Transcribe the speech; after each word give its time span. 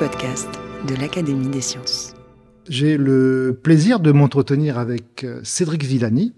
Podcast 0.00 0.48
de 0.88 0.94
l'Académie 0.94 1.50
des 1.50 1.60
sciences. 1.60 2.14
J'ai 2.66 2.96
le 2.96 3.60
plaisir 3.62 4.00
de 4.00 4.12
m'entretenir 4.12 4.78
avec 4.78 5.24
euh, 5.24 5.42
Cédric 5.44 5.84
Villani. 5.84 6.34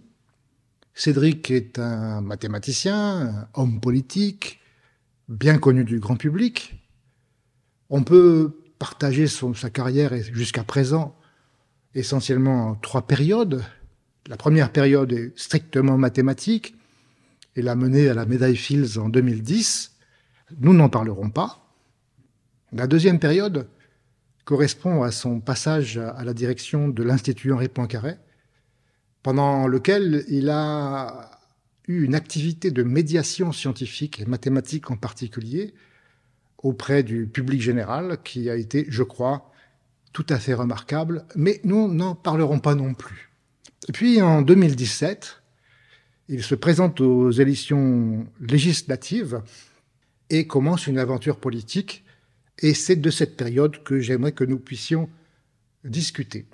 Cédric 0.95 1.49
est 1.53 1.79
un 1.79 2.23
mathématicien, 2.23 2.97
un 2.97 3.49
homme 3.55 3.81
politique, 3.81 4.59
bien 5.29 5.59
connu 5.59 5.85
du 5.85 6.01
grand 6.01 6.17
public. 6.17 6.85
On 7.89 8.03
peut 8.03 8.59
partager 8.81 9.29
son, 9.29 9.55
sa 9.55 9.71
carrière 9.71 10.13
jusqu'à 10.33 10.65
présent 10.65 11.17
essentiellement 11.95 12.71
en 12.71 12.75
trois 12.75 13.07
périodes. 13.07 13.63
La 14.27 14.37
première 14.37 14.73
période 14.73 15.13
est 15.13 15.39
strictement 15.39 15.99
mathématique 15.99 16.75
et 17.55 17.63
l'a 17.63 17.77
menée 17.77 18.09
à 18.09 18.15
la 18.15 18.27
médaille 18.27 18.57
Fields 18.57 18.99
en 18.99 19.09
2010. 19.09 19.93
Nous 20.59 20.75
n'en 20.75 20.89
parlerons 20.89 21.31
pas. 21.31 21.62
La 22.75 22.87
deuxième 22.87 23.19
période 23.19 23.69
correspond 24.47 25.03
à 25.03 25.11
son 25.11 25.41
passage 25.41 25.99
à 25.99 26.25
la 26.25 26.33
direction 26.33 26.89
de 26.89 27.03
l'Institut 27.03 27.53
Henri 27.53 27.69
Poincaré, 27.69 28.15
pendant 29.23 29.67
lequel 29.67 30.25
il 30.29 30.49
a 30.49 31.39
eu 31.87 32.03
une 32.03 32.15
activité 32.15 32.71
de 32.71 32.83
médiation 32.83 33.53
scientifique 33.53 34.21
et 34.21 34.25
mathématique 34.25 34.91
en 34.91 34.97
particulier 34.97 35.75
auprès 36.59 37.03
du 37.03 37.27
public 37.27 37.61
général 37.61 38.19
qui 38.25 38.49
a 38.49 38.57
été, 38.57 38.87
je 38.89 39.03
crois, 39.03 39.53
tout 40.15 40.27
à 40.31 40.39
fait 40.39 40.55
remarquable, 40.55 41.27
mais 41.37 41.61
nous 41.65 41.93
n'en 41.93 42.15
parlerons 42.15 42.59
pas 42.59 42.75
non 42.75 42.95
plus. 42.95 43.31
Et 43.89 43.93
puis 43.93 44.23
en 44.23 44.41
2017, 44.41 45.43
il 46.29 46.43
se 46.43 46.55
présente 46.55 47.03
aux 47.03 47.33
élections 47.33 48.27
législatives 48.41 49.43
et 50.31 50.47
commence 50.47 50.87
une 50.87 50.99
aventure 50.99 51.39
politique, 51.39 52.02
et 52.63 52.75
c'est 52.75 52.97
de 52.97 53.11
cette 53.11 53.37
période 53.37 53.83
que 53.83 53.99
j'aimerais 53.99 54.33
que 54.33 54.45
nous 54.45 54.59
puissions 54.59 55.11
discuter. 55.85 56.47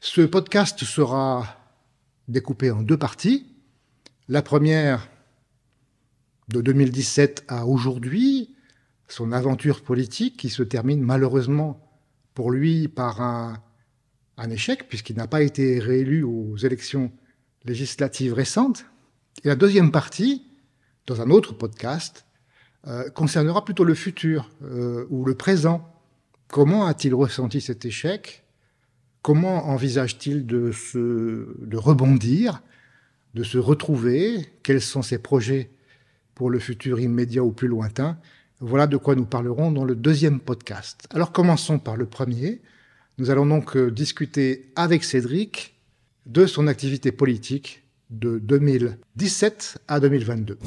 Ce 0.00 0.20
podcast 0.20 0.84
sera 0.84 1.58
découpé 2.28 2.70
en 2.70 2.82
deux 2.82 2.96
parties. 2.96 3.46
La 4.28 4.42
première, 4.42 5.08
de 6.48 6.60
2017 6.60 7.44
à 7.48 7.66
aujourd'hui, 7.66 8.54
son 9.08 9.32
aventure 9.32 9.82
politique 9.82 10.36
qui 10.36 10.48
se 10.48 10.62
termine 10.62 11.02
malheureusement 11.02 11.80
pour 12.34 12.50
lui 12.50 12.88
par 12.88 13.20
un, 13.20 13.60
échec, 14.50 14.88
puisqu'il 14.88 15.16
n'a 15.16 15.26
pas 15.26 15.42
été 15.42 15.78
réélu 15.78 16.22
aux 16.22 16.56
élections 16.56 17.12
législatives 17.64 18.34
récentes. 18.34 18.84
Et 19.44 19.48
la 19.48 19.56
deuxième 19.56 19.90
partie, 19.90 20.46
dans 21.06 21.20
un 21.20 21.30
autre 21.30 21.52
podcast, 21.54 22.26
euh, 22.86 23.08
concernera 23.10 23.64
plutôt 23.64 23.84
le 23.84 23.94
futur 23.94 24.50
euh, 24.62 25.06
ou 25.10 25.24
le 25.24 25.34
présent. 25.34 25.90
Comment 26.48 26.86
a-t-il 26.86 27.14
ressenti 27.14 27.60
cet 27.60 27.84
échec? 27.84 28.44
Comment 29.22 29.68
envisage-t-il 29.68 30.46
de, 30.46 30.70
se, 30.70 31.56
de 31.58 31.76
rebondir, 31.76 32.62
de 33.34 33.42
se 33.42 33.56
retrouver? 33.56 34.46
Quels 34.62 34.82
sont 34.82 35.00
ses 35.00 35.18
projets 35.18 35.70
pour 36.34 36.50
le 36.50 36.58
futur 36.58 37.00
immédiat 37.00 37.42
ou 37.42 37.52
plus 37.52 37.68
lointain? 37.68 38.18
Voilà 38.60 38.86
de 38.86 38.98
quoi 38.98 39.14
nous 39.14 39.24
parlerons 39.24 39.70
dans 39.70 39.84
le 39.84 39.94
deuxième 39.94 40.40
podcast. 40.40 41.06
Alors 41.10 41.32
commençons 41.32 41.78
par 41.78 41.96
le 41.96 42.06
premier. 42.06 42.60
Nous 43.16 43.30
allons 43.30 43.46
donc 43.46 43.76
euh, 43.76 43.90
discuter 43.90 44.70
avec 44.76 45.04
Cédric 45.04 45.74
de 46.26 46.46
son 46.46 46.66
activité 46.66 47.12
politique 47.12 47.82
de 48.10 48.38
2017 48.38 49.78
à 49.88 50.00
2022. 50.00 50.58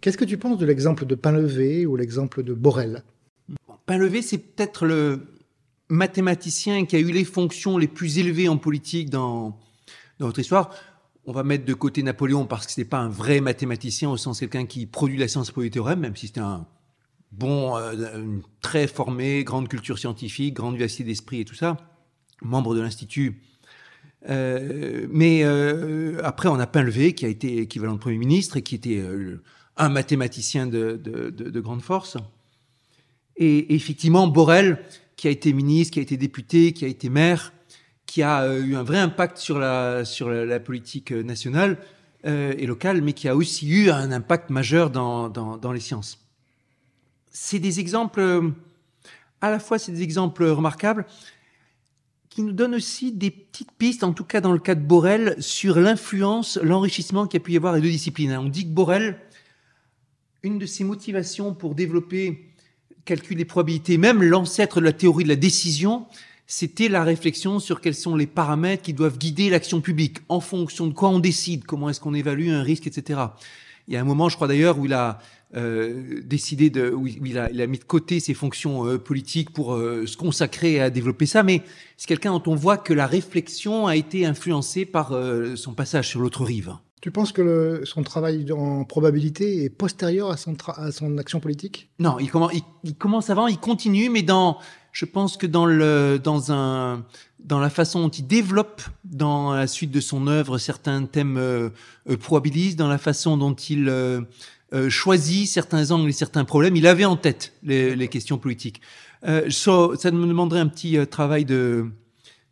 Qu'est-ce 0.00 0.16
que 0.16 0.24
tu 0.24 0.38
penses 0.38 0.58
de 0.58 0.66
l'exemple 0.66 1.04
de 1.04 1.14
Painlevé 1.14 1.84
ou 1.84 1.94
l'exemple 1.96 2.42
de 2.42 2.54
Borel? 2.54 3.04
Painlevé, 3.86 4.22
c'est 4.22 4.38
peut-être 4.38 4.86
le 4.86 5.26
mathématicien 5.88 6.86
qui 6.86 6.96
a 6.96 7.00
eu 7.00 7.12
les 7.12 7.24
fonctions 7.24 7.76
les 7.76 7.88
plus 7.88 8.18
élevées 8.18 8.48
en 8.48 8.56
politique 8.56 9.10
dans, 9.10 9.58
dans 10.18 10.26
notre 10.26 10.38
histoire. 10.38 10.74
On 11.26 11.32
va 11.32 11.42
mettre 11.42 11.66
de 11.66 11.74
côté 11.74 12.02
Napoléon 12.02 12.46
parce 12.46 12.66
que 12.66 12.72
ce 12.72 12.80
n'est 12.80 12.86
pas 12.86 12.98
un 12.98 13.08
vrai 13.08 13.40
mathématicien 13.40 14.08
au 14.08 14.16
sens 14.16 14.40
quelqu'un 14.40 14.64
qui 14.64 14.86
produit 14.86 15.18
la 15.18 15.28
science 15.28 15.50
pour 15.50 15.62
les 15.62 15.70
théorèmes, 15.70 16.00
même 16.00 16.16
si 16.16 16.28
c'était 16.28 16.40
un 16.40 16.66
bon, 17.32 17.76
euh, 17.76 18.38
très 18.62 18.86
formé, 18.86 19.44
grande 19.44 19.68
culture 19.68 19.98
scientifique, 19.98 20.54
grande 20.54 20.74
vivacité 20.74 21.04
d'esprit 21.04 21.40
et 21.40 21.44
tout 21.44 21.54
ça, 21.54 21.76
membre 22.42 22.74
de 22.74 22.80
l'Institut. 22.80 23.42
Euh, 24.28 25.06
mais 25.10 25.44
euh, 25.44 26.20
après, 26.24 26.48
on 26.48 26.58
a 26.58 26.66
Painlevé 26.66 27.14
qui 27.14 27.26
a 27.26 27.28
été 27.28 27.58
équivalent 27.58 27.94
de 27.94 27.98
Premier 27.98 28.18
ministre 28.18 28.56
et 28.56 28.62
qui 28.62 28.74
était 28.74 29.02
un 29.80 29.88
mathématicien 29.88 30.66
de, 30.66 31.00
de, 31.02 31.30
de, 31.30 31.50
de, 31.50 31.60
grande 31.60 31.82
force. 31.82 32.18
Et, 33.36 33.74
effectivement, 33.74 34.26
Borel, 34.26 34.84
qui 35.16 35.26
a 35.26 35.30
été 35.30 35.52
ministre, 35.52 35.94
qui 35.94 35.98
a 36.00 36.02
été 36.02 36.16
député, 36.16 36.72
qui 36.72 36.84
a 36.84 36.88
été 36.88 37.08
maire, 37.08 37.52
qui 38.06 38.22
a 38.22 38.42
euh, 38.42 38.62
eu 38.62 38.76
un 38.76 38.82
vrai 38.82 38.98
impact 38.98 39.38
sur 39.38 39.58
la, 39.58 40.04
politique 40.60 41.12
nationale 41.12 41.78
euh, 42.26 42.54
et 42.58 42.66
locale, 42.66 43.00
mais 43.00 43.14
qui 43.14 43.28
a 43.28 43.34
aussi 43.34 43.68
eu 43.68 43.90
un 43.90 44.12
impact 44.12 44.50
majeur 44.50 44.90
dans, 44.90 45.72
les 45.72 45.80
sciences. 45.80 46.18
C'est 47.30 47.58
des 47.58 47.80
exemples, 47.80 48.52
à 49.40 49.50
la 49.50 49.58
fois 49.58 49.78
c'est 49.78 49.92
des 49.92 50.02
exemples 50.02 50.44
remarquables, 50.44 51.06
qui 52.28 52.42
nous 52.42 52.52
donnent 52.52 52.74
aussi 52.74 53.12
des 53.12 53.30
petites 53.30 53.72
pistes, 53.72 54.04
en 54.04 54.12
tout 54.12 54.24
cas 54.24 54.40
dans 54.40 54.52
le 54.52 54.58
cas 54.58 54.74
de 54.74 54.82
Borel, 54.82 55.36
sur 55.40 55.78
l'influence, 55.80 56.58
l'enrichissement 56.62 57.26
qu'il 57.26 57.40
y 57.40 57.42
a 57.42 57.44
pu 57.44 57.52
y 57.52 57.56
avoir 57.56 57.74
les 57.74 57.80
deux 57.80 57.88
disciplines. 57.88 58.36
On 58.36 58.48
dit 58.48 58.64
que 58.64 58.70
Borel, 58.70 59.18
une 60.42 60.58
de 60.58 60.66
ses 60.66 60.84
motivations 60.84 61.54
pour 61.54 61.74
développer 61.74 62.46
calcul 63.04 63.36
des 63.36 63.44
probabilités, 63.44 63.98
même 63.98 64.22
l'ancêtre 64.22 64.80
de 64.80 64.84
la 64.84 64.92
théorie 64.92 65.24
de 65.24 65.28
la 65.28 65.36
décision, 65.36 66.06
c'était 66.46 66.88
la 66.88 67.04
réflexion 67.04 67.60
sur 67.60 67.80
quels 67.80 67.94
sont 67.94 68.16
les 68.16 68.26
paramètres 68.26 68.82
qui 68.82 68.92
doivent 68.92 69.18
guider 69.18 69.50
l'action 69.50 69.80
publique, 69.80 70.18
en 70.28 70.40
fonction 70.40 70.86
de 70.86 70.92
quoi 70.92 71.08
on 71.08 71.20
décide, 71.20 71.64
comment 71.64 71.88
est-ce 71.88 72.00
qu'on 72.00 72.14
évalue 72.14 72.48
un 72.48 72.62
risque, 72.62 72.86
etc. 72.86 73.20
Il 73.86 73.94
y 73.94 73.96
a 73.96 74.00
un 74.00 74.04
moment, 74.04 74.28
je 74.28 74.36
crois 74.36 74.48
d'ailleurs, 74.48 74.78
où 74.78 74.86
il 74.86 74.92
a 74.92 75.20
euh, 75.54 76.20
décidé 76.24 76.70
de, 76.70 76.90
où 76.90 77.06
il 77.06 77.38
a, 77.38 77.50
il 77.50 77.60
a 77.60 77.66
mis 77.66 77.78
de 77.78 77.84
côté 77.84 78.20
ses 78.20 78.34
fonctions 78.34 78.86
euh, 78.86 78.98
politiques 78.98 79.50
pour 79.50 79.74
euh, 79.74 80.06
se 80.06 80.16
consacrer 80.16 80.80
à 80.80 80.90
développer 80.90 81.26
ça, 81.26 81.42
mais 81.42 81.62
c'est 81.96 82.06
quelqu'un 82.06 82.32
dont 82.32 82.42
on 82.46 82.54
voit 82.54 82.78
que 82.78 82.92
la 82.92 83.06
réflexion 83.06 83.86
a 83.86 83.96
été 83.96 84.26
influencée 84.26 84.84
par 84.84 85.12
euh, 85.12 85.56
son 85.56 85.74
passage 85.74 86.08
sur 86.08 86.20
l'autre 86.20 86.44
rive. 86.44 86.74
Tu 87.00 87.10
penses 87.10 87.32
que 87.32 87.40
le, 87.40 87.82
son 87.84 88.02
travail 88.02 88.52
en 88.52 88.84
probabilité 88.84 89.64
est 89.64 89.70
postérieur 89.70 90.30
à 90.30 90.36
son, 90.36 90.54
à 90.76 90.92
son 90.92 91.16
action 91.16 91.40
politique? 91.40 91.88
Non, 91.98 92.18
il 92.18 92.30
commence, 92.30 92.52
il, 92.84 92.94
commence 92.94 93.30
avant, 93.30 93.46
il 93.46 93.58
continue, 93.58 94.10
mais 94.10 94.22
dans, 94.22 94.58
je 94.92 95.06
pense 95.06 95.38
que 95.38 95.46
dans 95.46 95.64
le, 95.64 96.20
dans 96.22 96.52
un, 96.52 97.04
dans 97.42 97.58
la 97.58 97.70
façon 97.70 98.00
dont 98.00 98.10
il 98.10 98.26
développe 98.26 98.82
dans 99.04 99.54
la 99.54 99.66
suite 99.66 99.90
de 99.90 100.00
son 100.00 100.26
œuvre 100.26 100.58
certains 100.58 101.04
thèmes 101.06 101.38
euh, 101.38 101.70
probabilistes, 102.20 102.78
dans 102.78 102.88
la 102.88 102.98
façon 102.98 103.38
dont 103.38 103.54
il 103.54 103.88
euh, 103.88 104.20
euh, 104.72 104.90
choisit 104.90 105.48
certains 105.48 105.90
angles 105.90 106.10
et 106.10 106.12
certains 106.12 106.44
problèmes, 106.44 106.76
il 106.76 106.86
avait 106.86 107.06
en 107.06 107.16
tête 107.16 107.54
les, 107.62 107.96
les 107.96 108.08
questions 108.08 108.36
politiques. 108.38 108.82
Euh, 109.26 109.50
so, 109.50 109.96
ça 109.96 110.10
me 110.10 110.26
demanderait 110.26 110.60
un 110.60 110.68
petit 110.68 110.96
euh, 110.96 111.06
travail 111.06 111.44
de 111.44 111.86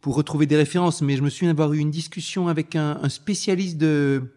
pour 0.09 0.17
retrouver 0.17 0.47
des 0.47 0.57
références, 0.57 1.03
mais 1.03 1.19
je 1.19 1.23
me 1.23 1.29
souviens 1.29 1.51
d'avoir 1.51 1.75
eu 1.75 1.81
une 1.81 1.91
discussion 1.91 2.49
avec 2.49 2.77
un, 2.77 2.99
un 3.03 3.11
spécialiste 3.11 3.77
de, 3.77 4.33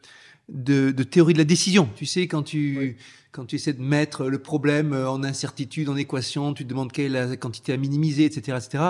de, 0.50 0.92
de, 0.92 1.04
théorie 1.04 1.32
de 1.32 1.38
la 1.38 1.46
décision. 1.46 1.88
Tu 1.96 2.06
sais, 2.06 2.28
quand 2.28 2.44
tu, 2.44 2.78
oui. 2.78 2.96
quand 3.32 3.46
tu 3.46 3.56
essaies 3.56 3.72
de 3.72 3.82
mettre 3.82 4.26
le 4.26 4.40
problème 4.40 4.92
en 4.92 5.24
incertitude, 5.24 5.88
en 5.88 5.96
équation, 5.96 6.54
tu 6.54 6.66
te 6.66 6.70
demandes 6.70 6.92
quelle 6.92 7.16
est 7.16 7.26
la 7.26 7.38
quantité 7.38 7.72
à 7.72 7.78
minimiser, 7.78 8.26
etc., 8.26 8.58
etc., 8.62 8.84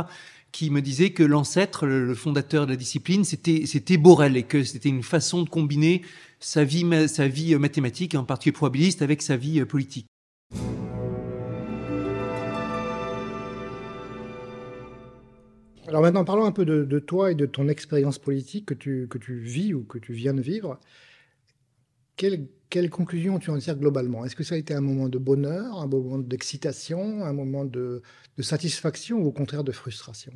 qui 0.51 0.72
me 0.72 0.81
disait 0.81 1.12
que 1.12 1.22
l'ancêtre, 1.22 1.86
le 1.86 2.16
fondateur 2.16 2.66
de 2.66 2.72
la 2.72 2.78
discipline, 2.78 3.25
c'était, 3.25 3.68
c'était 3.68 3.98
Borel 3.98 4.36
et 4.36 4.42
que 4.42 4.63
c'était 4.63 4.89
une 4.89 5.04
façon 5.04 5.44
de 5.44 5.50
combiner 5.50 6.01
sa 6.39 6.63
vie, 6.63 6.83
sa 7.07 7.28
vie 7.28 7.54
mathématique, 7.57 8.16
en 8.16 8.24
particulier 8.24 8.54
probabiliste, 8.54 9.04
avec 9.04 9.22
sa 9.22 9.38
vie 9.38 9.63
politique. 9.66 10.07
Alors 15.92 16.04
maintenant, 16.04 16.24
parlons 16.24 16.46
un 16.46 16.54
peu 16.54 16.64
de, 16.64 17.00
toi 17.00 17.34
et 17.34 17.36
de 17.36 17.46
ton 17.46 17.68
expérience 17.68 18.18
politique 18.18 18.66
que 18.66 18.74
tu, 18.74 19.10
que 19.10 19.18
tu 19.18 19.38
vis 19.38 19.74
ou 19.74 19.84
que 19.84 19.98
tu 19.98 20.14
viens 20.14 20.34
de 20.34 20.40
vivre. 20.40 20.80
quelle, 22.16 22.48
quelle 22.70 22.90
conclusion 22.90 23.40
tu 23.40 23.52
en 23.52 23.58
tires 23.58 23.76
globalement? 23.76 24.24
Est-ce 24.24 24.38
que 24.38 24.46
ça 24.46 24.56
a 24.56 24.58
été 24.58 24.74
un 24.74 24.80
moment 24.80 25.10
de 25.10 25.18
bonheur, 25.18 25.82
un 25.82 25.88
moment 25.88 26.18
d'excitation, 26.18 27.26
un 27.26 27.34
moment 27.34 27.66
de, 27.66 28.02
satisfaction 28.40 29.18
ou 29.18 29.26
au 29.26 29.32
contraire 29.34 29.66
de 29.66 29.74
frustration? 29.74 30.32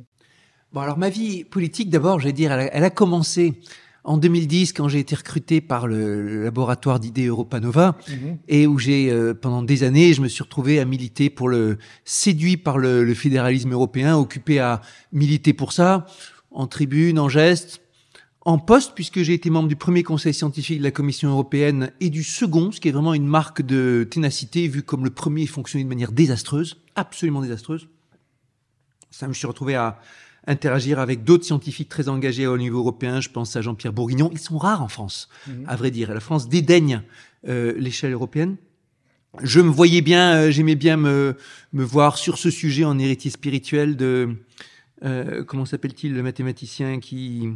Bon, 0.74 0.82
alors 0.82 0.98
ma 0.98 1.08
vie 1.08 1.44
politique, 1.44 1.88
d'abord, 1.88 2.20
je 2.20 2.26
vais 2.26 2.34
dire, 2.34 2.52
elle 2.52 2.84
a 2.84 2.90
commencé 2.90 3.58
en 4.06 4.18
2010 4.18 4.72
quand 4.72 4.88
j'ai 4.88 5.00
été 5.00 5.14
recruté 5.16 5.60
par 5.60 5.86
le, 5.86 6.44
laboratoire 6.44 7.00
d'idées 7.00 7.26
Europanova 7.26 7.96
Mhm. 8.08 8.38
et 8.48 8.66
où 8.66 8.78
j'ai 8.78 9.10
euh, 9.10 9.34
pendant 9.34 9.62
des 9.62 9.82
années 9.82 10.14
je 10.14 10.22
me 10.22 10.28
suis 10.28 10.42
retrouvé 10.42 10.78
à 10.78 10.84
militer 10.84 11.28
pour 11.28 11.48
le 11.48 11.78
séduit 12.04 12.56
par 12.56 12.78
le, 12.78 13.04
le 13.04 13.14
fédéralisme 13.14 13.72
européen 13.72 14.16
occupé 14.16 14.60
à 14.60 14.80
militer 15.12 15.52
pour 15.52 15.72
ça 15.72 16.06
en 16.52 16.66
tribune 16.66 17.18
en 17.18 17.28
geste 17.28 17.80
en 18.42 18.58
poste 18.58 18.92
puisque 18.94 19.22
j'ai 19.22 19.34
été 19.34 19.50
membre 19.50 19.68
du 19.68 19.76
premier 19.76 20.04
conseil 20.04 20.32
scientifique 20.32 20.78
de 20.78 20.84
la 20.84 20.92
Commission 20.92 21.30
européenne 21.30 21.90
et 22.00 22.08
du 22.08 22.22
second 22.22 22.70
ce 22.70 22.80
qui 22.80 22.88
est 22.88 22.92
vraiment 22.92 23.14
une 23.14 23.26
marque 23.26 23.62
de 23.62 24.06
ténacité 24.08 24.68
vu 24.68 24.84
comme 24.84 25.04
le 25.04 25.10
premier 25.10 25.46
fonctionnait 25.46 25.84
de 25.84 25.88
manière 25.88 26.12
désastreuse 26.12 26.76
absolument 26.94 27.42
désastreuse 27.42 27.88
ça 29.10 29.26
me 29.26 29.32
suis 29.32 29.48
retrouvé 29.48 29.74
à 29.74 29.98
interagir 30.46 30.98
avec 31.00 31.24
d'autres 31.24 31.44
scientifiques 31.44 31.88
très 31.88 32.08
engagés 32.08 32.46
au 32.46 32.56
niveau 32.58 32.78
européen. 32.78 33.20
Je 33.20 33.28
pense 33.30 33.56
à 33.56 33.62
Jean-Pierre 33.62 33.92
Bourguignon. 33.92 34.30
Ils 34.32 34.38
sont 34.38 34.58
rares 34.58 34.82
en 34.82 34.88
France, 34.88 35.28
Mhm. 35.48 35.64
à 35.66 35.76
vrai 35.76 35.90
dire. 35.90 36.12
La 36.14 36.20
France 36.20 36.48
dédaigne 36.48 37.02
euh, 37.48 37.74
l'échelle 37.78 38.12
européenne. 38.12 38.56
Je 39.42 39.60
me 39.60 39.68
voyais 39.70 40.00
bien, 40.00 40.34
euh, 40.34 40.50
j'aimais 40.50 40.76
bien 40.76 40.96
me, 40.96 41.36
me 41.72 41.84
voir 41.84 42.16
sur 42.16 42.38
ce 42.38 42.50
sujet 42.50 42.84
en 42.84 42.98
héritier 42.98 43.30
spirituel 43.30 43.96
de 43.96 44.30
euh, 45.04 45.44
comment 45.44 45.66
s'appelle-t-il 45.66 46.14
le 46.14 46.22
mathématicien 46.22 47.00
qui 47.00 47.48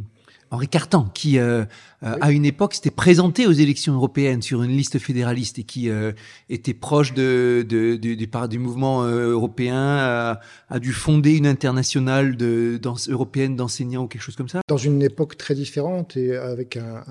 Henri 0.51 0.67
Cartan, 0.67 1.05
qui 1.13 1.39
euh, 1.39 1.63
euh, 2.03 2.15
à 2.19 2.31
une 2.31 2.45
époque 2.45 2.73
s'était 2.73 2.91
présenté 2.91 3.47
aux 3.47 3.51
élections 3.53 3.93
européennes 3.93 4.41
sur 4.41 4.63
une 4.63 4.71
liste 4.71 4.99
fédéraliste 4.99 5.59
et 5.59 5.63
qui 5.63 5.89
euh, 5.89 6.11
était 6.49 6.73
proche 6.73 7.13
de, 7.13 7.65
de, 7.67 7.95
de- 7.95 8.15
du, 8.15 8.27
du 8.49 8.59
mouvement 8.59 9.03
européen, 9.03 9.77
a, 9.77 10.39
a 10.69 10.79
dû 10.79 10.91
fonder 10.91 11.37
une 11.37 11.47
internationale 11.47 12.35
de, 12.35 12.77
dans, 12.81 12.95
européenne 13.07 13.55
d'enseignants 13.55 14.03
ou 14.03 14.07
quelque 14.07 14.21
chose 14.21 14.35
comme 14.35 14.49
ça. 14.49 14.61
Dans 14.67 14.77
une 14.77 15.01
époque 15.01 15.37
très 15.37 15.55
différente 15.55 16.17
et 16.17 16.35
avec 16.35 16.75
un, 16.77 17.03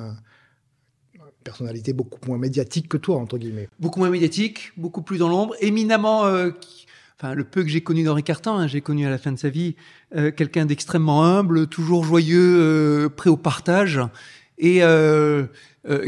personnalité 1.43 1.93
beaucoup 1.93 2.19
moins 2.27 2.39
médiatique 2.39 2.89
que 2.89 2.97
toi, 2.99 3.17
entre 3.17 3.39
guillemets. 3.39 3.69
Beaucoup 3.79 3.99
moins 4.01 4.11
médiatique, 4.11 4.73
beaucoup 4.77 5.03
plus 5.03 5.19
dans 5.19 5.29
l'ombre, 5.29 5.55
éminemment, 5.61 6.27
euh, 6.27 6.51
enfin 7.21 7.35
le 7.35 7.45
peu 7.45 7.63
que 7.63 7.69
j'ai 7.69 7.83
connu 7.83 8.03
d'Henri 8.03 8.23
Cartan, 8.23 8.59
hein, 8.59 8.67
j'ai 8.67 8.81
connu 8.81 9.07
à 9.07 9.11
la 9.11 9.19
fin 9.19 9.33
de 9.33 9.39
sa 9.39 9.51
vie 9.51 9.77
euh, 10.17 10.31
quelqu'un 10.31 10.65
d'extrêmement 10.67 11.23
humble, 11.25 11.67
toujours 11.67 12.05
joyeux, 12.05 12.57
euh, 12.59 13.09
prêt 13.09 13.31
au 13.31 13.37
partage, 13.37 14.01
et 14.59 14.83
euh, 14.83 15.47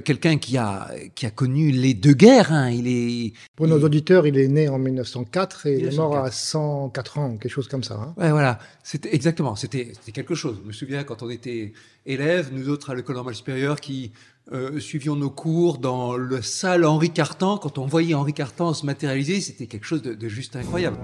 quelqu'un 0.05 0.37
qui 0.37 0.59
a 0.59 0.91
qui 1.15 1.25
a 1.25 1.31
connu 1.31 1.71
les 1.71 1.95
deux 1.95 2.13
guerres. 2.13 2.53
Hein, 2.53 2.71
il 2.71 2.87
est 2.89 3.33
Pour 3.57 3.69
nos 3.69 3.83
auditeurs, 3.83 4.27
il 4.27 4.39
est 4.39 4.49
né 4.49 4.69
en 4.69 4.79
1904 4.79 5.67
et 5.67 5.79
il 5.79 5.87
est 5.87 5.97
mort 5.97 6.11
1904. 6.11 6.27
à 6.27 6.31
104 6.31 7.19
ans, 7.19 7.37
quelque 7.37 7.53
chose 7.53 7.69
comme 7.69 7.83
ça. 7.83 7.95
hein. 7.95 8.15
Ouais, 8.19 8.31
voilà. 8.31 8.59
C'était 8.83 9.15
exactement. 9.15 9.57
C'était 9.57 9.93
c'était 9.93 10.13
quelque 10.13 10.35
chose. 10.35 10.59
Je 10.63 10.69
me 10.69 10.73
souviens 10.73 11.05
quand 11.05 11.23
on 11.23 11.31
était 11.31 11.73
élèves, 12.05 12.51
nous 12.53 12.69
autres 12.69 12.91
à 12.91 12.95
l'école 12.95 13.17
normale 13.17 13.35
supérieure, 13.35 13.81
qui 13.81 14.13
euh, 14.51 14.81
suivions 14.81 15.15
nos 15.15 15.31
cours 15.31 15.79
dans 15.79 16.17
le 16.17 16.43
salle 16.43 16.85
Henri 16.85 17.11
Cartan. 17.11 17.59
Quand 17.59 17.79
on 17.79 17.87
voyait 17.87 18.15
Henri 18.15 18.33
Cartan 18.33 18.75
se 18.75 18.85
matérialiser, 18.85 19.41
c'était 19.41 19.67
quelque 19.67 19.87
chose 19.87 20.03
de, 20.03 20.15
de 20.15 20.29
juste 20.29 20.57
incroyable. 20.57 20.97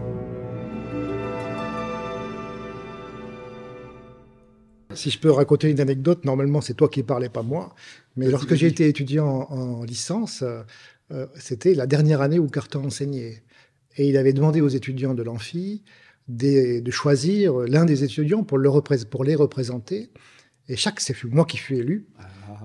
Si 4.94 5.10
je 5.10 5.20
peux 5.20 5.30
raconter 5.30 5.70
une 5.70 5.80
anecdote, 5.80 6.24
normalement 6.24 6.60
c'est 6.60 6.74
toi 6.74 6.88
qui 6.88 7.02
parlais, 7.04 7.28
pas 7.28 7.42
moi. 7.42 7.74
Mais 8.16 8.28
lorsque 8.28 8.54
j'ai 8.54 8.66
été 8.66 8.88
étudiant 8.88 9.46
en, 9.48 9.80
en 9.80 9.84
licence, 9.84 10.42
euh, 11.12 11.26
c'était 11.36 11.74
la 11.74 11.86
dernière 11.86 12.20
année 12.22 12.38
où 12.38 12.48
Carton 12.48 12.86
enseignait. 12.86 13.42
Et 13.96 14.08
il 14.08 14.16
avait 14.16 14.32
demandé 14.32 14.60
aux 14.60 14.68
étudiants 14.68 15.14
de 15.14 15.22
l'amphi 15.22 15.82
de 16.28 16.90
choisir 16.90 17.54
l'un 17.60 17.84
des 17.84 18.04
étudiants 18.04 18.44
pour, 18.44 18.58
le 18.58 18.70
pour 19.06 19.24
les 19.24 19.34
représenter. 19.34 20.10
Et 20.68 20.76
chaque, 20.76 21.00
c'est 21.00 21.16
moi 21.24 21.46
qui 21.46 21.56
fus 21.56 21.76
élu. 21.76 22.06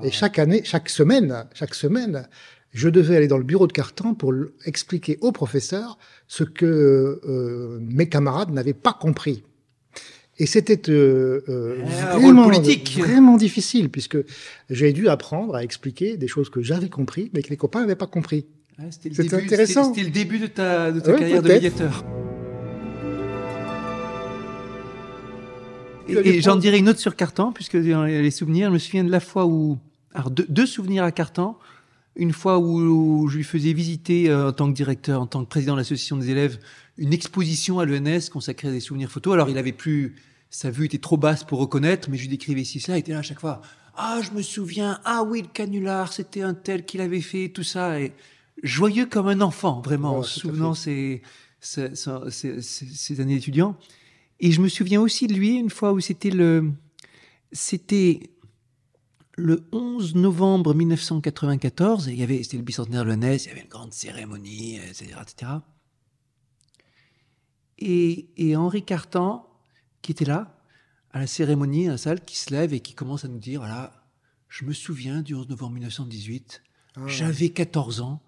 Et 0.03 0.11
chaque 0.11 0.39
année, 0.39 0.61
chaque 0.63 0.89
semaine, 0.89 1.45
chaque 1.53 1.75
semaine, 1.75 2.27
je 2.71 2.89
devais 2.89 3.17
aller 3.17 3.27
dans 3.27 3.37
le 3.37 3.43
bureau 3.43 3.67
de 3.67 3.73
Carton 3.73 4.15
pour 4.15 4.33
expliquer 4.65 5.17
au 5.21 5.31
professeur 5.31 5.97
ce 6.27 6.43
que 6.43 6.65
euh, 7.27 7.79
mes 7.81 8.09
camarades 8.09 8.51
n'avaient 8.51 8.73
pas 8.73 8.93
compris. 8.93 9.43
Et 10.39 10.47
c'était 10.47 10.89
euh, 10.89 11.43
euh, 11.47 11.77
Ah, 12.01 12.17
vraiment, 12.17 12.49
vraiment 12.49 13.37
difficile, 13.37 13.89
puisque 13.89 14.17
j'ai 14.71 14.91
dû 14.91 15.07
apprendre 15.07 15.53
à 15.55 15.63
expliquer 15.63 16.17
des 16.17 16.27
choses 16.27 16.49
que 16.49 16.63
j'avais 16.63 16.89
compris, 16.89 17.29
mais 17.33 17.43
que 17.43 17.49
les 17.49 17.57
copains 17.57 17.81
n'avaient 17.81 17.95
pas 17.95 18.07
compris. 18.07 18.47
Ouais, 18.79 18.85
c'était 18.89 19.09
le 19.09 19.15
C'est 19.15 19.23
début- 19.29 19.43
intéressant. 19.45 19.93
C'était 19.93 20.05
le 20.07 20.09
début 20.11 20.39
de 20.39 20.47
ta, 20.47 20.91
de 20.91 20.99
ta 20.99 21.11
Ouais, 21.11 21.19
carrière 21.19 21.43
de 21.43 21.47
médiateur. 21.49 22.03
Et, 26.07 26.41
j'en 26.41 26.55
dirai 26.55 26.79
une 26.79 26.89
autre 26.89 26.99
sur 26.99 27.15
Cartan, 27.15 27.51
puisque 27.51 27.77
dans 27.77 28.03
les 28.03 28.31
souvenirs, 28.31 28.69
je 28.69 28.73
me 28.73 28.79
souviens 28.79 29.03
de 29.03 29.11
la 29.11 29.19
fois 29.19 29.45
où... 29.45 29.77
Alors, 30.13 30.29
deux, 30.29 30.45
deux 30.49 30.65
souvenirs 30.65 31.03
à 31.03 31.11
Cartan. 31.11 31.57
Une 32.15 32.33
fois 32.33 32.59
où, 32.59 33.27
je 33.27 33.37
lui 33.37 33.43
faisais 33.43 33.73
visiter, 33.73 34.29
euh, 34.29 34.49
en 34.49 34.51
tant 34.51 34.69
que 34.69 34.75
directeur, 34.75 35.21
en 35.21 35.25
tant 35.25 35.43
que 35.43 35.49
président 35.49 35.73
de 35.73 35.79
l'association 35.79 36.17
des 36.17 36.29
élèves, 36.29 36.59
une 36.97 37.13
exposition 37.13 37.79
à 37.79 37.85
l'ENS 37.85 38.29
consacrée 38.31 38.67
à 38.67 38.71
des 38.71 38.79
souvenirs 38.79 39.09
photos. 39.09 39.33
Alors, 39.33 39.49
il 39.49 39.57
avait 39.57 39.71
plus... 39.71 40.15
Sa 40.49 40.69
vue 40.69 40.85
était 40.85 40.99
trop 40.99 41.17
basse 41.17 41.43
pour 41.43 41.57
reconnaître, 41.57 42.11
mais 42.11 42.17
je 42.17 42.23
lui 42.23 42.29
décrivais 42.29 42.61
ici 42.61 42.79
cela. 42.79 42.97
Il 42.97 42.99
était 42.99 43.13
là 43.13 43.19
à 43.19 43.23
chaque 43.23 43.39
fois. 43.39 43.61
Ah, 43.95 44.19
je 44.23 44.29
me 44.37 44.43
souviens. 44.43 44.99
Ah 45.03 45.23
oui, 45.23 45.41
le 45.41 45.47
canular, 45.47 46.13
c'était 46.13 46.43
un 46.43 46.53
tel 46.53 46.85
qui 46.85 46.99
l'avait 46.99 47.21
fait, 47.21 47.49
tout 47.49 47.63
ça. 47.63 47.99
Et 47.99 48.11
joyeux 48.61 49.07
comme 49.07 49.27
un 49.27 49.41
enfant, 49.41 49.81
vraiment, 49.81 50.11
Ouais, 50.11 50.19
en 50.19 50.23
se 50.23 50.39
souvenant 50.39 50.75
ses 50.75 51.23
années 53.19 53.35
d'étudiant. 53.35 53.75
Et 54.45 54.51
je 54.51 54.59
me 54.59 54.67
souviens 54.67 54.99
aussi 54.99 55.25
de 55.27 55.33
lui 55.33 55.55
une 55.55 55.69
fois 55.69 55.93
où 55.93 56.01
c'était 56.01 56.29
le, 56.29 56.73
c'était 57.53 58.29
le 59.37 59.65
11 59.71 60.15
novembre 60.15 60.73
1994. 60.73 62.09
Et 62.09 62.11
il 62.11 62.19
y 62.19 62.23
avait, 62.23 62.43
c'était 62.43 62.57
le 62.57 62.63
bicentenaire 62.63 63.05
de 63.05 63.11
l'ENS, 63.11 63.45
il 63.45 63.47
y 63.47 63.51
avait 63.51 63.61
une 63.61 63.69
grande 63.69 63.93
cérémonie, 63.93 64.75
etc., 64.75 65.15
etc. 65.21 65.51
Et, 67.79 68.27
et 68.35 68.57
Henri 68.57 68.83
Cartan, 68.83 69.47
qui 70.01 70.11
était 70.11 70.25
là, 70.25 70.61
à 71.11 71.19
la 71.19 71.27
cérémonie, 71.27 71.87
à 71.87 71.91
la 71.91 71.97
salle, 71.97 72.19
qui 72.19 72.37
se 72.37 72.51
lève 72.51 72.73
et 72.73 72.81
qui 72.81 72.95
commence 72.95 73.23
à 73.23 73.29
nous 73.29 73.39
dire, 73.39 73.61
voilà, 73.61 73.93
je 74.49 74.65
me 74.65 74.73
souviens 74.73 75.21
du 75.21 75.35
11 75.35 75.47
novembre 75.47 75.75
1918, 75.75 76.61
Ah, 76.97 77.07
j'avais 77.07 77.47
14 77.47 78.01
ans, 78.01 78.21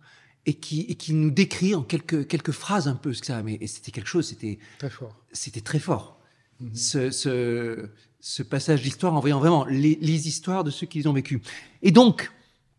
et 0.45 0.53
qui, 0.53 0.81
et 0.89 0.95
qui 0.95 1.13
nous 1.13 1.31
décrit 1.31 1.73
en 1.75 1.81
quelques, 1.83 2.27
quelques 2.27 2.51
phrases 2.51 2.87
un 2.87 2.95
peu 2.95 3.13
ce 3.13 3.21
que 3.21 3.27
ça, 3.27 3.41
mais 3.43 3.57
et 3.61 3.67
c'était 3.67 3.91
quelque 3.91 4.07
chose, 4.09 4.27
c'était, 4.27 4.59
Très 4.79 4.89
fort. 4.89 5.15
c'était 5.31 5.61
très 5.61 5.79
fort. 5.79 6.19
Mhm. 6.59 6.69
Ce, 6.75 7.11
ce, 7.11 7.89
ce 8.21 8.43
passage 8.43 8.81
d'histoire 8.81 9.13
en 9.13 9.19
voyant 9.19 9.39
vraiment 9.39 9.65
les, 9.65 9.97
les 10.01 10.27
histoires 10.27 10.63
de 10.63 10.71
ceux 10.71 10.87
qui 10.87 10.99
les 10.99 11.07
ont 11.07 11.13
vécus. 11.13 11.39
Et 11.81 11.91
donc, 11.91 12.31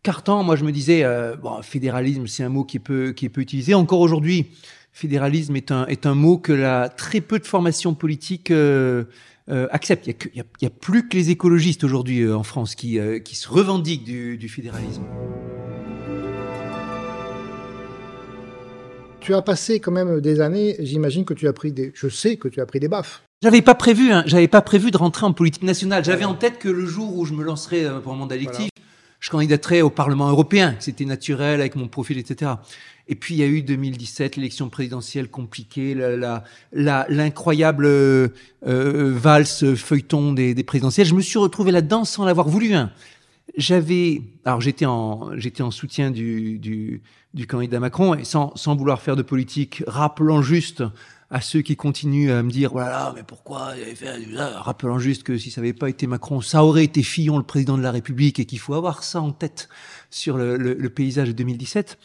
Cartan, 0.03 0.43
moi 0.43 0.55
je 0.55 0.63
me 0.63 0.71
disais, 0.71 1.03
euh, 1.03 1.35
bon, 1.35 1.61
fédéralisme, 1.61 2.25
c'est 2.27 2.43
un 2.43 2.49
mot 2.49 2.63
qui 2.63 2.77
est 2.77 2.81
peu, 2.81 3.11
qui 3.11 3.25
est 3.25 3.29
peu 3.29 3.41
utilisé. 3.41 3.73
Encore 3.73 3.99
aujourd'hui, 3.99 4.47
fédéralisme 4.93 5.55
est 5.55 5.71
un, 5.71 5.85
est 5.87 6.05
un 6.05 6.15
mot 6.15 6.37
que 6.37 6.53
la 6.53 6.89
très 6.89 7.21
peu 7.21 7.37
de 7.39 7.45
formations 7.45 7.93
politiques 7.93 8.49
euh, 8.51 9.03
euh, 9.49 9.67
acceptent. 9.71 10.07
Il 10.07 10.15
y, 10.35 10.39
a 10.39 10.43
a- 10.43 10.65
a 10.65 10.69
plus 10.69 11.07
que 11.07 11.15
les 11.17 11.29
écologistes 11.29 11.83
aujourd'hui 11.83 12.21
euh, 12.21 12.35
en 12.37 12.43
France 12.43 12.73
qui, 12.75 12.97
euh, 12.97 13.19
qui 13.19 13.35
se 13.35 13.47
revendiquent 13.49 14.03
du, 14.05 14.37
du 14.37 14.49
fédéralisme. 14.49 15.03
Tu 19.27 19.33
as 19.33 19.41
passé 19.41 19.81
quand 19.81 19.91
même 19.91 20.21
des 20.21 20.39
années, 20.39 20.77
j'imagine 20.79 21.25
que 21.25 21.33
tu 21.33 21.49
as 21.49 21.51
pris 21.53 21.73
des... 21.73 21.91
Je 21.93 22.07
sais 22.07 22.37
que 22.37 22.47
tu 22.47 22.61
as 22.61 22.65
pris 22.65 22.79
des 22.79 22.87
baffes. 22.87 23.23
J'avais 23.43 23.61
pas 23.61 23.75
prévu, 23.75 24.13
hein, 24.13 24.23
j'avais 24.25 24.47
pas 24.47 24.61
prévu 24.61 24.89
de 24.89 24.95
rentrer 24.95 25.25
en 25.25 25.33
politique 25.33 25.63
nationale. 25.63 26.05
J'avais 26.05 26.23
en 26.23 26.33
tête 26.33 26.59
que 26.59 26.69
le 26.69 26.85
jour 26.85 27.13
où 27.17 27.25
je 27.25 27.33
me 27.33 27.43
lancerais 27.43 27.83
euh, 27.83 27.99
pour 27.99 28.13
un 28.13 28.15
mandat 28.15 28.35
électif, 28.37 28.69
je 29.19 29.29
candidaterais 29.29 29.81
au 29.81 29.89
Parlement 29.89 30.29
européen, 30.29 30.75
c'était 30.79 31.03
naturel 31.03 31.59
avec 31.59 31.75
mon 31.75 31.89
profil, 31.89 32.17
etc. 32.17 32.51
Et 33.09 33.15
puis 33.15 33.33
il 33.33 33.39
y 33.39 33.43
a 33.43 33.47
eu 33.47 33.63
2017, 33.63 34.37
l'élection 34.37 34.69
présidentielle 34.69 35.27
compliquée, 35.27 35.93
la- 35.93 36.15
la- 36.15 36.43
la- 36.71 37.05
l'incroyable 37.09 37.85
euh, 37.85 38.29
euh, 38.65 39.11
valse 39.13 39.75
feuilleton 39.75 40.31
des, 40.31 40.53
des 40.53 40.63
présidentielles. 40.63 41.05
Je 41.07 41.15
me 41.15 41.21
suis 41.21 41.37
retrouvé 41.37 41.73
là-dedans 41.73 42.05
sans 42.05 42.23
l'avoir 42.23 42.47
voulu. 42.47 42.75
hein. 42.75 42.91
J'avais, 43.57 44.21
alors 44.45 44.61
j'étais 44.61 44.85
en, 44.85 45.35
j'étais 45.37 45.63
en 45.63 45.71
soutien 45.71 46.11
du, 46.11 46.59
du, 46.59 47.01
du 47.33 47.47
candidat 47.47 47.79
Macron 47.79 48.13
et 48.13 48.23
sans, 48.23 48.55
sans 48.55 48.75
vouloir 48.75 49.01
faire 49.01 49.15
de 49.15 49.23
politique, 49.23 49.83
rappelant 49.87 50.43
juste 50.43 50.83
à 51.31 51.41
ceux 51.41 51.61
qui 51.61 51.75
continuent 51.75 52.31
à 52.31 52.41
me 52.43 52.49
dire 52.51 52.71
voilà 52.71 53.11
mais 53.15 53.23
pourquoi 53.23 53.73
il 53.89 53.95
fait 53.97 54.09
rappelant 54.55 54.97
juste 54.97 55.23
que 55.23 55.37
si 55.37 55.51
ça 55.51 55.59
n'avait 55.59 55.73
pas 55.73 55.89
été 55.89 56.07
Macron 56.07 56.39
ça 56.39 56.63
aurait 56.63 56.85
été 56.85 57.03
Fillon 57.03 57.37
le 57.37 57.43
président 57.43 57.77
de 57.77 57.83
la 57.83 57.91
République 57.91 58.39
et 58.39 58.45
qu'il 58.45 58.59
faut 58.59 58.75
avoir 58.75 59.03
ça 59.03 59.19
en 59.21 59.33
tête 59.33 59.67
sur 60.09 60.37
le, 60.37 60.55
le- 60.55 60.75
le 60.75 60.89
paysage 60.89 61.27
de 61.27 61.33
2017 61.33 61.97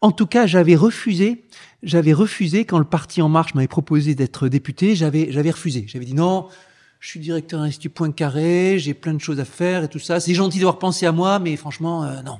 en 0.00 0.12
tout 0.12 0.26
cas 0.26 0.46
j'avais 0.46 0.76
refusé 0.76 1.44
j'avais 1.82 2.14
refusé 2.14 2.64
quand 2.64 2.78
le 2.78 2.86
parti 2.86 3.20
En 3.20 3.28
Marche 3.28 3.52
m'avait 3.54 3.68
proposé 3.68 4.14
d'être 4.14 4.48
député 4.48 4.94
j'avais 4.96 5.30
j'avais 5.30 5.50
refusé. 5.50 5.84
J'avais 5.86 6.06
dit 6.06 6.14
non 6.14 6.48
je 7.00 7.08
suis 7.08 7.20
directeur 7.20 7.60
de 7.60 7.64
l'Institut 7.64 7.90
Poincaré 7.90 8.78
j'ai 8.78 8.94
plein 8.94 9.14
de 9.14 9.20
choses 9.20 9.40
à 9.40 9.44
faire 9.44 9.84
et 9.84 9.88
tout 9.88 9.98
ça 9.98 10.20
c'est 10.20 10.34
gentil 10.34 10.58
d'avoir 10.58 10.78
pensé 10.78 11.06
à 11.06 11.12
moi 11.12 11.38
mais 11.38 11.56
franchement 11.56 12.04
euh, 12.04 12.22
non 12.22 12.38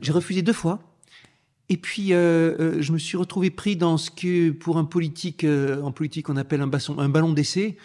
J'ai 0.00 0.12
refusé 0.12 0.42
deux 0.42 0.52
fois. 0.52 0.80
Et 1.68 1.76
puis, 1.76 2.12
euh, 2.12 2.54
euh, 2.60 2.76
je 2.80 2.92
me 2.92 2.98
suis 2.98 3.16
retrouvé 3.16 3.50
pris 3.50 3.76
dans 3.76 3.96
ce 3.96 4.10
que, 4.10 4.50
pour 4.50 4.76
un 4.76 4.84
politique, 4.84 5.44
euh, 5.44 5.80
en 5.82 5.92
politique, 5.92 6.28
on 6.28 6.36
appelle 6.36 6.60
un, 6.60 6.70
un 6.98 7.08
ballon 7.08 7.32
d'essai, 7.32 7.76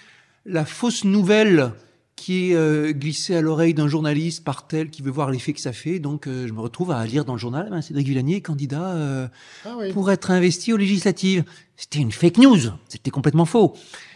la 0.46 0.66
fausse 0.66 1.06
nouvelle 1.06 1.72
qui 2.16 2.52
est 2.52 2.94
glissée 2.94 3.34
à 3.38 3.40
l'oreille 3.40 3.74
d'un 3.74 3.88
journaliste 3.88 4.44
par 4.44 4.68
tel 4.68 4.90
qui 4.90 5.02
veut 5.02 5.10
voir 5.10 5.32
l'effet 5.32 5.54
que 5.54 5.62
ça 5.62 5.72
fait. 5.72 6.00
Donc, 6.00 6.26
je 6.26 6.52
me 6.52 6.60
retrouve 6.60 6.92
à 6.92 7.06
lire 7.06 7.24
dans 7.24 7.32
le 7.32 7.40
journal, 7.40 7.70
ben, 7.70 7.82
Cédric 7.82 8.06
Villanier 8.10 8.42
candidat 8.42 9.30
ah 9.64 9.78
pour 9.94 10.12
être 10.12 10.30
investi 10.30 10.74
aux 10.74 10.78
législatives. 10.78 11.46
C'était 11.78 12.00
une 12.00 12.12
fake 12.12 12.40
news. 12.40 12.60
C'était 12.90 13.10
complètement 13.10 13.46
faux. 13.46 13.74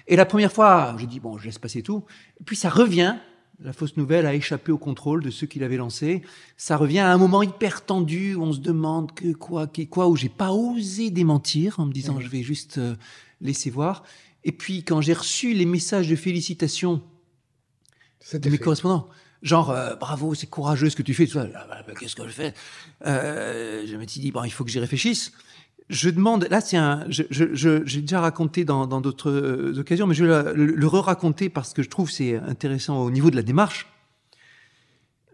Et 0.08 0.16
la 0.16 0.26
première 0.26 0.52
fois, 0.52 0.96
j'ai 1.00 1.08
dit, 1.08 1.20
bon, 1.20 1.38
je 1.38 1.46
laisse 1.46 1.60
passer 1.60 1.82
tout. 1.82 2.04
Et 2.40 2.44
puis, 2.44 2.56
ça 2.56 2.70
revient 2.70 3.16
la 3.64 3.74
fausse 3.74 3.98
nouvelle 3.98 4.26
a 4.26 4.34
échappé 4.34 4.72
au 4.72 4.78
contrôle 4.78 5.24
de 5.24 5.30
ceux 5.30 5.48
qui 5.48 5.60
l'avaient 5.60 5.78
lancé. 5.78 6.22
Ça 6.58 6.78
revient 6.78 7.00
à 7.00 7.12
un 7.12 7.18
moment 7.18 7.44
hyper 7.44 7.86
tendu 7.86 8.36
où 8.36 8.44
on 8.44 8.54
se 8.54 8.60
demande 8.60 9.14
que 9.14 9.32
quoi, 9.32 9.68
que 9.68 9.84
quoi, 9.84 10.08
où 10.08 10.16
j'ai 10.16 10.30
pas 10.30 10.52
osé 10.52 11.10
démentir 11.10 11.80
en 11.80 11.86
me 11.86 11.94
disant 11.94 12.20
je 12.20 12.28
vais 12.28 12.44
juste 12.44 12.78
euh, 12.78 12.96
laisser 13.42 13.70
voir. 13.70 14.04
Et 14.44 14.52
puis 14.52 14.84
quand 14.84 15.02
j'ai 15.02 15.14
reçu 15.14 15.54
les 15.54 15.66
messages 15.66 16.10
de 16.10 16.16
félicitations 16.16 17.02
de 18.34 18.50
mes 18.50 18.58
correspondants, 18.58 19.08
genre 19.42 19.70
euh, 19.70 19.96
bravo, 19.96 20.34
c'est 20.34 20.48
courageux 20.48 20.90
ce 20.90 20.96
que 20.96 21.04
tu 21.04 21.14
fais, 21.14 21.28
ah, 21.36 21.46
bah, 21.46 21.84
bah, 21.88 21.94
qu'est-ce 21.98 22.16
que 22.16 22.28
je 22.28 22.34
fais? 22.34 22.54
Euh, 23.06 23.86
Je 23.88 23.96
me 23.96 24.06
suis 24.08 24.20
dit 24.20 24.32
bon, 24.32 24.44
il 24.44 24.52
faut 24.52 24.66
que 24.66 24.72
j'y 24.72 24.80
réfléchisse 24.80 25.32
je 25.94 26.10
demande, 26.10 26.48
là 26.50 26.62
c'est 26.62 26.78
un, 26.78 27.06
j'ai 27.08 27.28
je, 27.30 28.00
déjà 28.00 28.20
raconté 28.20 28.66
dans 28.66 29.02
d'autres 29.02 29.30
euh, 29.30 29.80
occasions, 29.80 30.08
mais 30.08 30.16
je 30.16 30.26
vais 30.26 30.54
le, 30.56 30.88
re-raconter 30.88 31.50
parce 31.50 31.74
que 31.74 31.84
je 31.84 31.90
trouve 31.90 32.12
c'est 32.12 32.36
intéressant 32.36 33.02
au 33.02 33.12
niveau 33.12 33.30
de 33.30 33.36
la 33.36 33.44
démarche. 33.44 33.88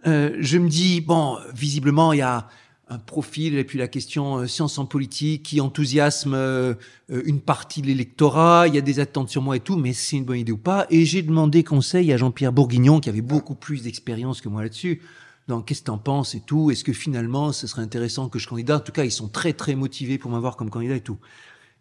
Euh, 0.08 0.38
je 0.40 0.58
me 0.58 0.70
dis, 0.70 1.02
bon, 1.02 1.38
visiblement 1.54 2.14
il 2.14 2.20
y 2.20 2.22
a 2.22 2.48
un 2.92 2.98
profil 2.98 3.58
et 3.58 3.64
puis 3.64 3.78
la 3.78 3.88
question 3.88 4.38
euh, 4.38 4.48
science 4.48 4.78
en 4.78 4.86
politique 4.86 5.44
qui 5.44 5.62
enthousiasme 5.62 6.36
une 7.10 7.40
partie 7.40 7.82
de 7.82 7.88
l'électorat, 7.88 8.68
il 8.68 8.76
y 8.76 8.78
a 8.78 8.82
des 8.82 9.00
attentes 9.00 9.30
sur 9.30 9.42
moi 9.42 9.56
et 9.56 9.60
tout, 9.60 9.78
mais 9.78 9.94
c'est 9.94 10.18
une 10.18 10.26
bonne 10.26 10.40
idée 10.40 10.52
ou 10.52 10.58
pas? 10.58 10.88
Et 10.90 11.06
j'ai 11.06 11.22
demandé 11.22 11.64
conseil 11.64 12.12
à 12.12 12.18
Jean-Pierre 12.18 12.54
Bourguignon 12.54 13.00
qui 13.00 13.10
avait 13.10 13.22
beaucoup 13.22 13.56
plus 13.56 13.84
d'expérience 13.84 14.42
que 14.42 14.50
moi 14.50 14.64
là-dessus 14.64 15.02
donc 15.50 15.66
qu'est-ce 15.66 15.82
que 15.82 15.88
t'en 15.88 15.98
penses 15.98 16.36
et 16.36 16.40
tout? 16.40 16.72
Est-ce 16.72 16.84
que 16.84 16.94
finalement, 16.94 17.52
ce 17.52 17.68
serait 17.68 17.82
intéressant 17.82 18.30
que 18.30 18.40
je 18.40 18.48
candidate? 18.48 18.82
En 18.82 18.86
tout 18.86 18.92
cas, 18.92 19.04
ils 19.04 19.12
sont 19.12 19.28
très 19.28 19.52
très 19.54 19.76
motivés 19.76 20.18
pour 20.18 20.32
m'avoir 20.32 20.56
comme 20.56 20.70
candidat 20.70 20.96
et 20.96 21.02
tout. 21.02 21.18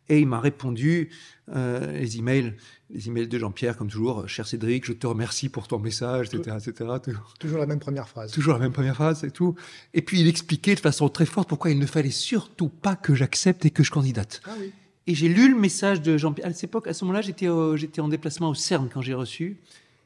Et 0.08 0.20
il 0.20 0.26
m'a 0.26 0.40
répondu 0.40 1.10
euh, 1.54 1.92
les 1.92 2.16
emails, 2.16 2.54
les 2.90 3.08
emails 3.08 3.28
de 3.28 3.38
Jean-Pierre 3.38 3.76
comme 3.76 3.90
toujours. 3.90 4.26
Cher 4.26 4.46
Cédric, 4.46 4.86
je 4.86 4.94
te 4.94 5.06
remercie 5.06 5.50
pour 5.50 5.68
ton 5.68 5.78
message, 5.78 6.28
etc., 6.32 6.56
etc. 6.66 6.90
Toujours 7.38 7.58
la 7.58 7.66
même 7.66 7.78
première 7.78 8.08
phrase. 8.08 8.32
Toujours 8.32 8.54
la 8.54 8.58
même 8.58 8.72
première 8.72 8.94
phrase 8.94 9.22
et 9.22 9.30
tout. 9.30 9.54
Et 9.92 10.00
puis 10.00 10.20
il 10.20 10.28
expliquait 10.28 10.74
de 10.74 10.80
façon 10.80 11.10
très 11.10 11.26
forte 11.26 11.48
pourquoi 11.48 11.70
il 11.70 11.78
ne 11.78 11.86
fallait 11.86 12.10
surtout 12.10 12.70
pas 12.70 12.96
que 12.96 13.14
j'accepte 13.14 13.66
et 13.66 13.70
que 13.70 13.82
je 13.82 13.90
candidate. 13.90 14.40
Ah 14.46 14.50
oui. 14.58 14.72
Et 15.06 15.14
j'ai 15.14 15.28
lu 15.28 15.50
le 15.50 15.58
message 15.58 16.00
de 16.00 16.16
Jean-Pierre. 16.16 16.48
À 16.48 16.52
cette 16.52 16.64
époque, 16.64 16.86
à 16.86 16.94
ce 16.94 17.04
moment-là, 17.04 17.20
j'étais 17.20 17.48
j'étais 17.76 18.00
en 18.00 18.08
déplacement 18.08 18.48
au 18.48 18.54
CERN 18.54 18.88
quand 18.92 19.02
j'ai 19.02 19.14
reçu 19.14 19.58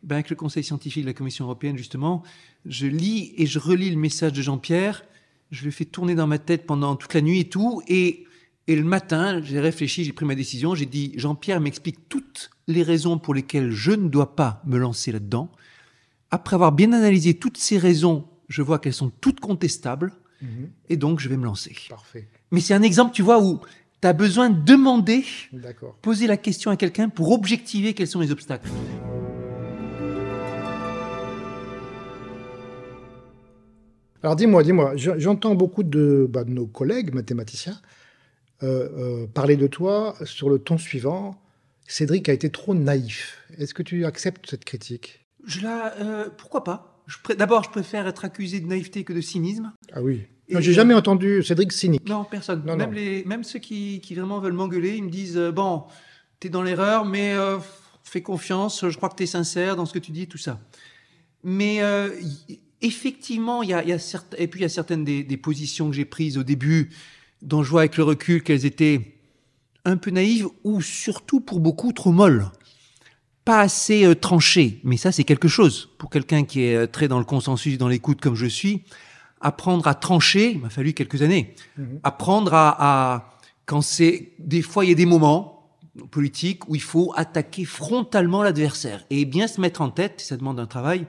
ben, 0.03 0.17
avec 0.17 0.31
le 0.31 0.37
Conseil 0.37 0.65
scientifique 0.65 1.03
de 1.03 1.09
la 1.09 1.15
Commission 1.15 1.45
européenne, 1.45 1.77
justement, 1.77 2.23
je 2.67 2.87
lis 2.87 3.35
et 3.37 3.47
je 3.47 3.59
relis 3.59 3.91
le 3.91 3.97
message 3.97 4.33
de 4.33 4.43
Jean-Pierre. 4.43 5.05
Je 5.51 5.65
le 5.65 5.71
fais 5.71 5.85
tourner 5.85 6.15
dans 6.15 6.27
ma 6.27 6.39
tête 6.39 6.67
pendant 6.67 6.97
toute 6.97 7.15
la 7.15 7.21
nuit 7.21 7.41
et 7.41 7.49
tout. 7.49 7.83
Et, 7.87 8.25
et 8.67 8.77
le 8.77 8.85
matin, 8.85 9.41
j'ai 9.43 9.61
réfléchi, 9.61 10.05
j'ai 10.05 10.13
pris 10.13 10.25
ma 10.25 10.35
décision. 10.35 10.75
J'ai 10.75 10.87
dit, 10.87 11.13
Jean-Pierre 11.17 11.61
m'explique 11.61 12.09
toutes 12.09 12.51
les 12.67 12.83
raisons 12.83 13.19
pour 13.19 13.35
lesquelles 13.35 13.71
je 13.71 13.93
ne 13.93 14.09
dois 14.09 14.35
pas 14.35 14.63
me 14.67 14.79
lancer 14.79 15.13
là-dedans. 15.13 15.51
Après 16.31 16.55
avoir 16.55 16.73
bien 16.73 16.93
analysé 16.93 17.35
toutes 17.35 17.59
ces 17.59 17.79
raisons, 17.79 18.27
je 18.49 18.63
vois 18.63 18.79
qu'elles 18.79 18.95
sont 18.95 19.13
toutes 19.21 19.41
contestables. 19.41 20.13
Mhm. 20.41 20.71
Et 20.89 20.97
donc, 20.97 21.21
je 21.21 21.29
vais 21.29 21.37
me 21.37 21.45
lancer. 21.45 21.77
Parfait. 21.89 22.29
Mais 22.51 22.61
c'est 22.61 22.75
un 22.75 22.83
exemple, 22.83 23.15
tu 23.15 23.23
vois, 23.23 23.43
où 23.43 23.61
tu 24.01 24.09
as 24.09 24.13
besoin 24.13 24.51
de 24.51 24.61
demander, 24.61 25.25
poser 26.01 26.27
la 26.27 26.37
question 26.37 26.71
à 26.71 26.77
quelqu'un 26.77 27.09
pour 27.09 27.31
objectiver 27.31 27.95
quels 27.95 28.09
sont 28.09 28.21
les 28.21 28.33
obstacles. 28.33 28.69
Alors 34.23 34.37
dis-moi, 34.37 34.63
dis-moi, 34.63 34.93
j'entends 34.97 35.55
beaucoup 35.55 35.83
de, 35.83 36.27
bah, 36.31 36.45
nos 36.47 36.67
collègues 36.67 37.13
mathématiciens 37.13 37.81
euh, 38.63 38.89
euh, 38.97 39.27
parler 39.27 39.57
de 39.57 39.67
toi 39.67 40.15
sur 40.25 40.49
le 40.49 40.61
ton 40.61 40.79
suivant. 40.79 41.43
Cédric 41.89 42.29
a 42.29 42.33
été 42.33 42.49
trop 42.49 42.75
naïf. 42.75 43.43
Est-ce 43.59 43.75
que 43.75 43.83
tu 43.83 44.05
acceptes 44.05 44.49
cette 44.49 44.65
critique? 44.65 45.27
Je 45.45 45.63
la, 45.63 45.95
euh, 45.97 46.29
pourquoi 46.39 46.63
pas? 46.63 47.05
D'abord, 47.37 47.65
je 47.65 47.71
préfère 47.71 48.07
être 48.07 48.25
accusé 48.25 48.61
de 48.61 48.67
naïveté 48.67 49.03
que 49.03 49.13
de 49.13 49.21
cynisme. 49.21 49.73
Ah 49.93 50.01
oui. 50.01 50.23
J'ai 50.49 50.73
jamais 50.73 50.95
entendu 50.95 51.43
Cédric 51.43 51.73
cynique. 51.73 52.09
Non, 52.09 52.25
personne. 52.25 52.63
même, 52.63 52.93
Les, 52.93 53.25
même 53.25 53.43
ceux 53.43 53.59
qui, 53.59 54.01
qui, 54.01 54.15
vraiment 54.15 54.39
veulent 54.39 54.53
m'engueuler, 54.53 54.97
ils 54.97 55.03
me 55.03 55.11
disent 55.11 55.39
bon, 55.53 55.85
tu 56.39 56.47
es 56.47 56.51
dans 56.51 56.63
l'erreur, 56.63 57.05
mais 57.05 57.35
fais 58.05 58.23
confiance. 58.23 58.89
Je 58.89 58.97
crois 58.97 59.09
que 59.09 59.17
tu 59.17 59.23
es 59.25 59.27
sincère 59.27 59.75
dans 59.75 59.87
ce 59.87 59.95
que 59.95 59.99
tu 59.99 60.13
dis, 60.13 60.29
tout 60.29 60.39
ça. 60.39 60.61
Mais 61.43 61.81
effectivement, 62.83 63.63
il 63.63 63.71
y 63.71 63.73
a, 63.73 63.85
y 63.85 63.93
a 63.93 64.25
et 64.37 64.49
puis 64.49 64.61
il 64.61 64.63
y 64.63 64.67
a 64.67 64.69
certaines 64.69 65.05
des, 65.05 65.23
des 65.23 65.37
positions 65.37 65.89
que 65.89 65.97
j'ai 65.97 66.05
prises 66.05 66.37
au 66.37 66.43
début, 66.43 66.91
dont 67.41 67.63
je 67.63 67.71
vois 67.71 67.83
avec 67.83 67.97
le 67.97 68.05
recul 68.05 68.43
qu'elles 68.43 68.67
étaient 68.67 69.17
un 69.85 69.97
peu 69.97 70.11
naïves 70.11 70.47
ou 70.65 70.81
surtout 70.81 71.41
pour 71.41 71.61
beaucoup 71.61 71.93
trop 71.93 72.13
molles, 72.13 72.51
pas 73.45 73.61
assez 73.61 74.05
euh, 74.05 74.15
tranchées. 74.15 74.81
Mais 74.85 74.97
ça, 74.97 75.13
c'est 75.13 75.25
quelque 75.25 75.49
chose 75.49 75.89
pour 75.99 76.11
quelqu'un 76.11 76.45
qui 76.45 76.63
est 76.63 76.77
euh, 76.77 76.87
très 76.87 77.09
dans 77.09 77.19
le 77.19 77.25
consensus, 77.25 77.79
dans 77.79 77.89
l'écoute 77.89 78.21
comme 78.21 78.37
je 78.37 78.47
suis. 78.47 78.85
Apprendre 79.41 79.89
à 79.89 79.95
trancher, 79.95 80.53
il 80.53 80.61
m'a 80.61 80.71
fallu 80.71 80.93
quelques 80.93 81.23
années. 81.23 81.55
Mhm. 81.77 82.01
Apprendre 82.05 82.55
à, 82.55 82.77
à 82.79 83.39
quand 83.67 83.81
c'est 83.81 84.33
des 84.39 84.63
fois 84.63 84.85
il 84.85 84.89
y 84.89 84.93
a 84.93 84.97
des 84.97 85.07
moments 85.07 85.71
politiques 86.11 86.69
où 86.69 86.75
il 86.75 86.83
faut 86.83 87.13
attaquer 87.17 87.65
frontalement 87.65 88.43
l'adversaire 88.43 89.05
et 89.11 89.25
bien 89.25 89.47
se 89.47 89.61
mettre 89.61 89.81
en 89.81 89.91
tête. 89.91 90.21
Ça 90.21 90.37
demande 90.37 90.61
un 90.61 90.67
travail 90.67 91.07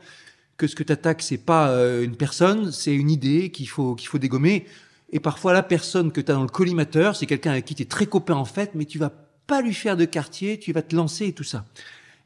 que 0.63 0.67
ce 0.69 0.75
que 0.75 0.83
tu 0.83 0.93
attaques, 0.93 1.21
c'est 1.21 1.37
pas 1.37 1.71
euh, 1.71 2.05
une 2.05 2.15
personne, 2.15 2.71
c'est 2.71 2.93
une 2.93 3.11
idée 3.11 3.49
qu'il 3.49 3.67
faut, 3.67 3.95
qu'il 3.95 4.07
faut 4.07 4.17
dégommer. 4.17 4.65
Et 5.11 5.19
parfois, 5.19 5.51
la 5.51 5.61
personne 5.61 6.13
que 6.13 6.21
tu 6.21 6.31
as 6.31 6.35
dans 6.35 6.41
le 6.41 6.47
collimateur, 6.47 7.17
c'est 7.17 7.25
quelqu'un 7.25 7.51
avec 7.51 7.65
qui 7.65 7.75
tu 7.75 7.83
es 7.83 7.85
très 7.85 8.05
copain 8.05 8.35
en 8.35 8.45
fait, 8.45 8.71
mais 8.73 8.85
tu 8.85 8.97
vas 8.97 9.11
pas 9.45 9.61
lui 9.61 9.73
faire 9.73 9.97
de 9.97 10.05
quartier, 10.05 10.57
tu 10.57 10.71
vas 10.71 10.81
te 10.81 10.95
lancer 10.95 11.27
et 11.27 11.33
tout 11.33 11.43
ça. 11.43 11.65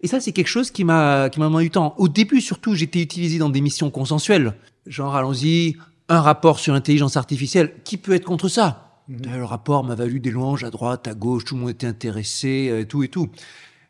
Et 0.01 0.07
ça, 0.07 0.19
c'est 0.19 0.33
quelque 0.33 0.47
chose 0.47 0.69
qui 0.69 0.83
m'a, 0.83 1.29
qui 1.31 1.39
m'a 1.39 1.47
demandé 1.47 1.65
du 1.65 1.71
temps. 1.71 1.95
Au 1.97 2.07
début, 2.07 2.39
surtout, 2.39 2.75
j'étais 2.75 3.01
utilisé 3.01 3.39
dans 3.39 3.49
des 3.49 3.61
missions 3.61 3.89
consensuelles. 3.89 4.53
Genre, 4.85 5.15
allons-y, 5.15 5.75
un 6.09 6.21
rapport 6.21 6.59
sur 6.59 6.73
l'intelligence 6.73 7.17
artificielle. 7.17 7.73
Qui 7.83 7.97
peut 7.97 8.13
être 8.13 8.25
contre 8.25 8.49
ça? 8.49 9.01
Mhm. 9.07 9.37
Le 9.37 9.45
rapport 9.45 9.83
m'a 9.83 9.95
valu 9.95 10.19
des 10.19 10.29
louanges 10.29 10.63
à 10.63 10.69
droite, 10.69 11.07
à 11.07 11.15
gauche, 11.15 11.45
tout 11.45 11.55
le 11.55 11.61
monde 11.61 11.71
était 11.71 11.87
intéressé, 11.87 12.69
euh, 12.69 12.85
tout 12.85 13.01
et 13.01 13.07
tout. 13.07 13.29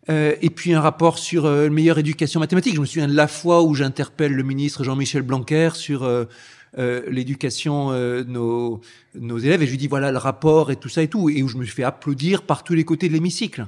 Euh, 0.10 0.36
et 0.42 0.50
puis 0.50 0.74
un 0.74 0.80
rapport 0.80 1.20
sur 1.20 1.46
euh, 1.46 1.70
meilleure 1.70 1.98
éducation 1.98 2.40
mathématique. 2.40 2.76
Je 2.76 2.80
me 2.80 2.86
souviens 2.86 3.08
de 3.08 3.16
la 3.16 3.28
fois 3.28 3.64
où 3.64 3.74
j'interpelle 3.74 4.32
le 4.32 4.44
ministre 4.44 4.84
Jean-Michel 4.84 5.22
Blanquer 5.22 5.72
sur 5.74 6.04
euh, 6.04 6.26
euh 6.78 7.02
l'éducation 7.10 7.92
de 7.92 8.26
nos, 8.28 8.82
nos, 9.16 9.38
élèves 9.38 9.64
et 9.64 9.66
je 9.66 9.72
lui 9.72 9.78
dis 9.78 9.88
voilà 9.88 10.12
le 10.12 10.18
rapport 10.18 10.72
et 10.72 10.78
tout 10.78 10.90
ça 10.90 11.04
et 11.04 11.08
tout 11.08 11.30
et 11.30 11.44
où 11.44 11.48
je 11.48 11.58
me 11.58 11.66
fais 11.66 11.84
applaudir 11.84 12.44
par 12.44 12.64
tous 12.64 12.74
les 12.74 12.86
côtés 12.86 13.10
de 13.10 13.14
l'hémicycle. 13.14 13.68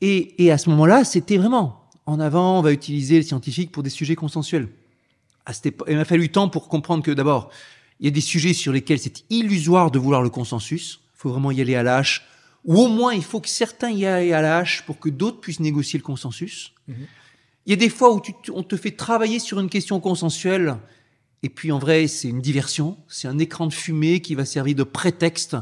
Et, 0.00 0.44
et, 0.44 0.50
à 0.50 0.58
ce 0.58 0.68
moment-là, 0.70 1.04
c'était 1.04 1.36
vraiment 1.36 1.82
en 2.06 2.18
avant, 2.18 2.58
on 2.58 2.62
va 2.62 2.72
utiliser 2.72 3.16
le 3.16 3.22
scientifique 3.22 3.70
pour 3.70 3.84
des 3.84 3.90
sujets 3.90 4.16
consensuels. 4.16 4.68
À 5.46 5.52
cette 5.52 5.74
il 5.88 5.96
m'a 5.96 6.04
fallu 6.04 6.28
temps 6.28 6.48
pour 6.48 6.68
comprendre 6.68 7.04
que 7.04 7.12
d'abord, 7.12 7.50
il 8.00 8.06
y 8.06 8.08
a 8.08 8.10
des 8.10 8.20
sujets 8.20 8.52
sur 8.52 8.72
lesquels 8.72 8.98
c'est 8.98 9.24
illusoire 9.30 9.90
de 9.90 9.98
vouloir 9.98 10.20
le 10.20 10.30
consensus. 10.30 11.00
Il 11.14 11.18
faut 11.18 11.30
vraiment 11.30 11.52
y 11.52 11.60
aller 11.60 11.76
à 11.76 11.84
l'âche 11.84 12.26
ou 12.64 12.76
au 12.78 12.88
moins 12.88 13.14
il 13.14 13.24
faut 13.24 13.40
que 13.40 13.48
certains 13.48 13.90
y 13.90 14.06
aillent 14.06 14.32
à 14.32 14.40
la 14.40 14.58
hache 14.58 14.82
pour 14.82 14.98
que 14.98 15.08
d'autres 15.08 15.40
puissent 15.40 15.60
négocier 15.60 15.98
le 15.98 16.04
consensus. 16.04 16.72
Mhm. 16.88 17.06
Il 17.66 17.70
y 17.70 17.72
a 17.72 17.76
des 17.76 17.88
fois 17.88 18.12
où 18.12 18.20
tu, 18.20 18.34
on 18.52 18.62
te 18.62 18.76
fait 18.76 18.90
travailler 18.90 19.38
sur 19.38 19.60
une 19.60 19.68
question 19.68 20.00
consensuelle, 20.00 20.78
et 21.42 21.48
puis 21.48 21.70
en 21.70 21.78
vrai 21.78 22.06
c'est 22.06 22.28
une 22.28 22.40
diversion, 22.40 22.96
c'est 23.08 23.28
un 23.28 23.38
écran 23.38 23.66
de 23.66 23.72
fumée 23.72 24.20
qui 24.20 24.34
va 24.34 24.44
servir 24.44 24.74
de 24.74 24.82
prétexte 24.82 25.56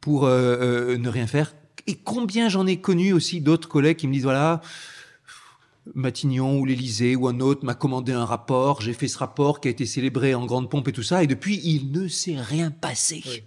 pour 0.00 0.24
euh, 0.24 0.56
euh, 0.60 0.98
ne 0.98 1.08
rien 1.08 1.26
faire. 1.26 1.54
Et 1.86 1.96
combien 1.96 2.48
j'en 2.48 2.66
ai 2.66 2.80
connu 2.80 3.12
aussi 3.12 3.40
d'autres 3.40 3.68
collègues 3.68 3.98
qui 3.98 4.08
me 4.08 4.12
disent 4.12 4.24
voilà, 4.24 4.62
Matignon 5.94 6.58
ou 6.58 6.64
l'Élysée 6.64 7.14
ou 7.14 7.28
un 7.28 7.40
autre 7.40 7.64
m'a 7.64 7.74
commandé 7.74 8.12
un 8.12 8.24
rapport, 8.24 8.80
j'ai 8.80 8.94
fait 8.94 9.08
ce 9.08 9.18
rapport 9.18 9.60
qui 9.60 9.68
a 9.68 9.70
été 9.70 9.84
célébré 9.84 10.34
en 10.34 10.46
grande 10.46 10.70
pompe 10.70 10.88
et 10.88 10.92
tout 10.92 11.02
ça, 11.02 11.22
et 11.22 11.26
depuis 11.26 11.60
il 11.62 11.92
ne 11.92 12.08
s'est 12.08 12.40
rien 12.40 12.70
passé. 12.70 13.44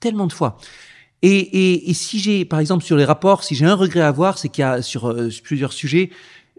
Tellement 0.00 0.26
de 0.26 0.32
fois. 0.32 0.58
Et, 1.22 1.38
et, 1.38 1.90
et 1.90 1.94
si 1.94 2.18
j'ai, 2.18 2.44
par 2.44 2.60
exemple, 2.60 2.84
sur 2.84 2.96
les 2.96 3.04
rapports, 3.04 3.42
si 3.42 3.54
j'ai 3.54 3.64
un 3.64 3.74
regret 3.74 4.00
à 4.00 4.08
avoir, 4.08 4.38
c'est 4.38 4.48
qu'il 4.48 4.62
y 4.62 4.64
a 4.64 4.82
sur, 4.82 5.06
euh, 5.06 5.30
plusieurs 5.42 5.72
sujets, 5.72 6.10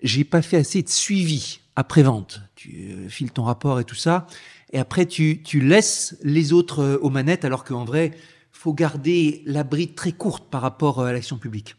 j'ai 0.04 0.24
pas 0.24 0.42
fait 0.42 0.58
assez 0.58 0.82
de 0.82 0.90
suivi 0.90 1.60
après 1.76 2.04
vente. 2.04 2.42
Tu 2.56 2.90
euh, 2.90 3.10
files 3.10 3.32
ton 3.32 3.44
rapport 3.44 3.80
et 3.80 3.84
tout 3.84 3.96
ça, 3.96 4.26
et 4.74 4.80
après 4.80 5.06
tu, 5.06 5.42
tu 5.44 5.60
laisses 5.60 6.18
les 6.24 6.54
autres 6.54 6.80
euh, 6.80 6.98
aux 7.02 7.10
manettes, 7.10 7.46
alors 7.46 7.64
qu'en 7.64 7.86
vrai, 7.86 8.12
faut 8.52 8.74
garder 8.74 9.44
la 9.46 9.64
bride 9.64 9.94
très 9.94 10.12
courte 10.12 10.50
par 10.50 10.62
rapport 10.62 11.02
à 11.02 11.14
l'action 11.14 11.38
publique. 11.38 11.76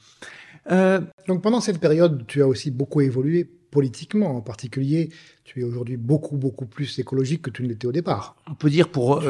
Donc 1.26 1.42
pendant 1.42 1.62
cette 1.62 1.80
période, 1.80 2.24
tu 2.26 2.42
as 2.42 2.46
aussi 2.46 2.70
beaucoup 2.70 3.00
évolué 3.00 3.44
politiquement. 3.70 4.36
En 4.36 4.42
particulier, 4.42 5.08
tu 5.44 5.60
es 5.60 5.64
aujourd'hui 5.64 5.96
beaucoup, 5.96 6.36
beaucoup 6.36 6.66
plus 6.66 6.98
écologique 6.98 7.40
que 7.40 7.50
tu 7.50 7.62
ne 7.62 7.68
l'étais 7.68 7.86
au 7.86 7.92
départ. 7.92 8.36
On 8.50 8.54
peut 8.54 8.68
dire, 8.68 8.90
pour 8.90 9.22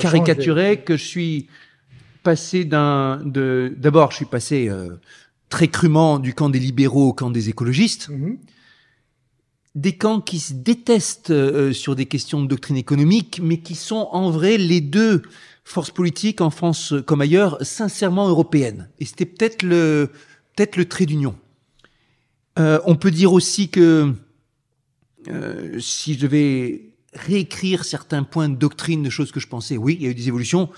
caricaturer, 0.00 0.80
que 0.80 0.96
je 0.96 1.04
suis 1.04 1.48
passé 2.22 2.64
d'un... 2.64 3.22
D'abord, 3.24 4.10
je 4.10 4.16
suis 4.16 4.24
passé 4.24 4.68
euh, 4.68 4.96
très 5.48 5.68
crûment 5.68 6.18
du 6.18 6.34
camp 6.34 6.48
des 6.48 6.58
libéraux 6.58 7.08
au 7.08 7.12
camp 7.12 7.30
des 7.30 7.48
écologistes. 7.48 8.08
Mhm. 8.08 8.38
Des 9.74 9.96
camps 9.96 10.20
qui 10.20 10.40
se 10.40 10.52
détestent 10.52 11.30
euh, 11.30 11.72
sur 11.72 11.94
des 11.94 12.06
questions 12.06 12.42
de 12.42 12.48
doctrine 12.48 12.76
économique, 12.76 13.40
mais 13.42 13.60
qui 13.60 13.74
sont 13.74 14.08
en 14.10 14.30
vrai 14.30 14.58
les 14.58 14.80
deux 14.80 15.22
forces 15.64 15.90
politiques 15.90 16.40
en 16.40 16.50
France 16.50 16.94
comme 17.06 17.20
ailleurs, 17.20 17.58
sincèrement 17.60 18.28
européennes. 18.28 18.88
Et 18.98 19.04
c'était 19.04 19.26
peut-être 19.26 19.62
le, 19.62 20.10
peut-être 20.56 20.76
le 20.76 20.86
trait 20.86 21.06
d'union. 21.06 21.36
Euh, 22.58 22.80
on 22.84 22.96
peut 22.96 23.10
dire 23.10 23.32
aussi 23.32 23.68
que 23.68 24.12
euh, 25.28 25.78
si 25.78 26.14
je 26.14 26.20
devais 26.20 26.92
réécrire 27.14 27.84
certains 27.84 28.22
points 28.22 28.48
de 28.48 28.56
doctrine, 28.56 29.02
de 29.02 29.10
choses 29.10 29.32
que 29.32 29.40
je 29.40 29.46
pensais, 29.46 29.76
oui, 29.76 29.96
il 29.98 30.04
y 30.04 30.08
a 30.08 30.10
eu 30.10 30.14
des 30.14 30.28
évolutions. 30.28 30.70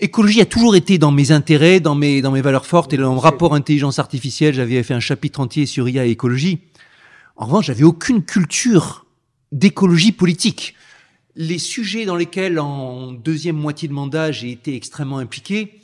Écologie 0.00 0.40
a 0.40 0.46
toujours 0.46 0.76
été 0.76 0.96
dans 0.96 1.10
mes 1.10 1.32
intérêts, 1.32 1.80
dans 1.80 1.96
mes, 1.96 2.22
dans 2.22 2.30
mes 2.30 2.40
valeurs 2.40 2.66
fortes 2.66 2.92
et 2.92 2.96
dans 2.96 3.14
mon 3.14 3.18
rapport 3.18 3.52
intelligence 3.52 3.98
artificielle, 3.98 4.54
j'avais 4.54 4.80
fait 4.84 4.94
un 4.94 5.00
chapitre 5.00 5.40
entier 5.40 5.66
sur 5.66 5.88
IA 5.88 6.06
et 6.06 6.10
écologie. 6.10 6.60
En 7.34 7.46
revanche, 7.46 7.66
j'avais 7.66 7.82
aucune 7.82 8.22
culture 8.22 9.06
d'écologie 9.50 10.12
politique. 10.12 10.76
Les 11.34 11.58
sujets 11.58 12.04
dans 12.04 12.14
lesquels, 12.14 12.60
en 12.60 13.10
deuxième 13.10 13.56
moitié 13.56 13.88
de 13.88 13.92
mandat, 13.92 14.30
j'ai 14.30 14.52
été 14.52 14.76
extrêmement 14.76 15.18
impliqué, 15.18 15.80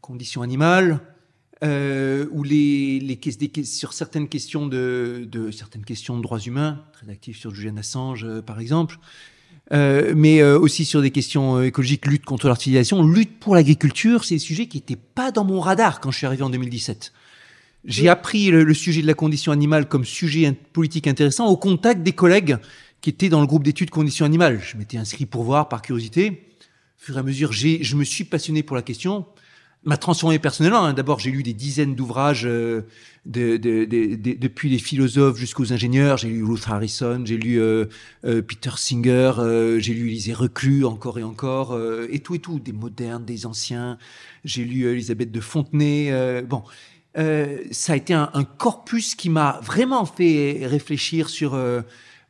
conditions 0.00 0.42
animales, 0.42 1.00
euh, 1.62 2.26
ou 2.32 2.42
les, 2.42 2.98
les, 2.98 3.64
sur 3.64 3.92
certaines 3.92 4.28
questions 4.28 4.66
de, 4.66 5.28
de, 5.30 5.52
certaines 5.52 5.84
questions 5.84 6.16
de 6.16 6.22
droits 6.22 6.40
humains, 6.40 6.84
très 6.92 7.08
actif 7.08 7.38
sur 7.38 7.54
Julian 7.54 7.76
Assange 7.76 8.24
euh, 8.24 8.42
par 8.42 8.58
exemple, 8.58 8.98
euh, 9.72 10.12
mais 10.14 10.40
euh, 10.42 10.58
aussi 10.58 10.84
sur 10.84 11.00
des 11.00 11.10
questions 11.10 11.62
écologiques, 11.62 12.06
lutte 12.06 12.24
contre 12.24 12.48
l'artificialisation, 12.48 13.02
lutte 13.02 13.38
pour 13.38 13.54
l'agriculture, 13.54 14.24
c'est 14.24 14.34
des 14.34 14.40
sujets 14.40 14.66
qui 14.66 14.78
n'étaient 14.78 14.96
pas 14.96 15.30
dans 15.30 15.44
mon 15.44 15.60
radar 15.60 16.00
quand 16.00 16.10
je 16.10 16.18
suis 16.18 16.26
arrivé 16.26 16.42
en 16.42 16.50
2017. 16.50 17.12
J'ai 17.86 18.08
appris 18.08 18.50
le, 18.50 18.64
le, 18.64 18.74
sujet 18.74 19.02
de 19.02 19.06
la 19.06 19.14
condition 19.14 19.52
animale 19.52 19.88
comme 19.88 20.04
sujet 20.04 20.52
politique 20.72 21.06
intéressant 21.06 21.46
au 21.48 21.56
contact 21.56 22.02
des 22.02 22.12
collègues 22.12 22.56
qui 23.00 23.10
étaient 23.10 23.28
dans 23.28 23.40
le 23.40 23.46
groupe 23.46 23.62
d'études 23.62 23.90
conditions 23.90 24.24
animales. 24.24 24.60
Je 24.62 24.76
m'étais 24.76 24.96
inscrit 24.96 25.26
pour 25.26 25.42
voir 25.44 25.68
par 25.68 25.82
curiosité. 25.82 26.46
Au 26.98 27.04
fur 27.04 27.16
et 27.16 27.20
à 27.20 27.22
mesure, 27.22 27.52
je 27.52 27.96
me 27.96 28.04
suis 28.04 28.24
passionné 28.24 28.62
pour 28.62 28.76
la 28.76 28.82
question 28.82 29.26
m'a 29.84 29.96
transformé 29.96 30.38
personnellement. 30.38 30.84
Hein. 30.84 30.92
D'abord, 30.94 31.18
j'ai 31.18 31.30
lu 31.30 31.42
des 31.42 31.52
dizaines 31.52 31.94
d'ouvrages 31.94 32.46
euh, 32.46 32.82
de, 33.26 33.56
de, 33.56 33.84
de, 33.84 34.16
depuis 34.38 34.68
les 34.68 34.78
philosophes 34.78 35.38
jusqu'aux 35.38 35.72
ingénieurs. 35.72 36.18
J'ai 36.18 36.28
lu 36.28 36.44
Ruth 36.44 36.64
Harrison, 36.66 37.22
j'ai 37.24 37.36
lu 37.36 37.60
euh, 37.60 37.86
euh, 38.24 38.42
Peter 38.42 38.70
Singer, 38.76 39.32
j'ai 39.78 39.94
lu 39.94 40.08
Élisée 40.08 40.32
Reclus 40.32 40.84
encore 40.84 41.18
et 41.18 41.22
encore, 41.22 41.78
et 42.10 42.18
tout 42.20 42.34
et 42.34 42.38
tout, 42.38 42.58
des 42.58 42.72
modernes, 42.72 43.24
des 43.24 43.46
anciens. 43.46 43.98
J'ai 44.44 44.64
lu 44.64 44.90
Elisabeth 44.90 45.30
de 45.30 45.40
Fontenay. 45.40 46.42
bon, 46.42 46.62
ça 47.14 47.92
a 47.92 47.96
été 47.96 48.14
un, 48.14 48.30
un 48.34 48.44
corpus 48.44 49.14
qui 49.14 49.30
m'a 49.30 49.60
vraiment 49.62 50.04
fait 50.06 50.60
réfléchir 50.64 51.28
sur 51.28 51.58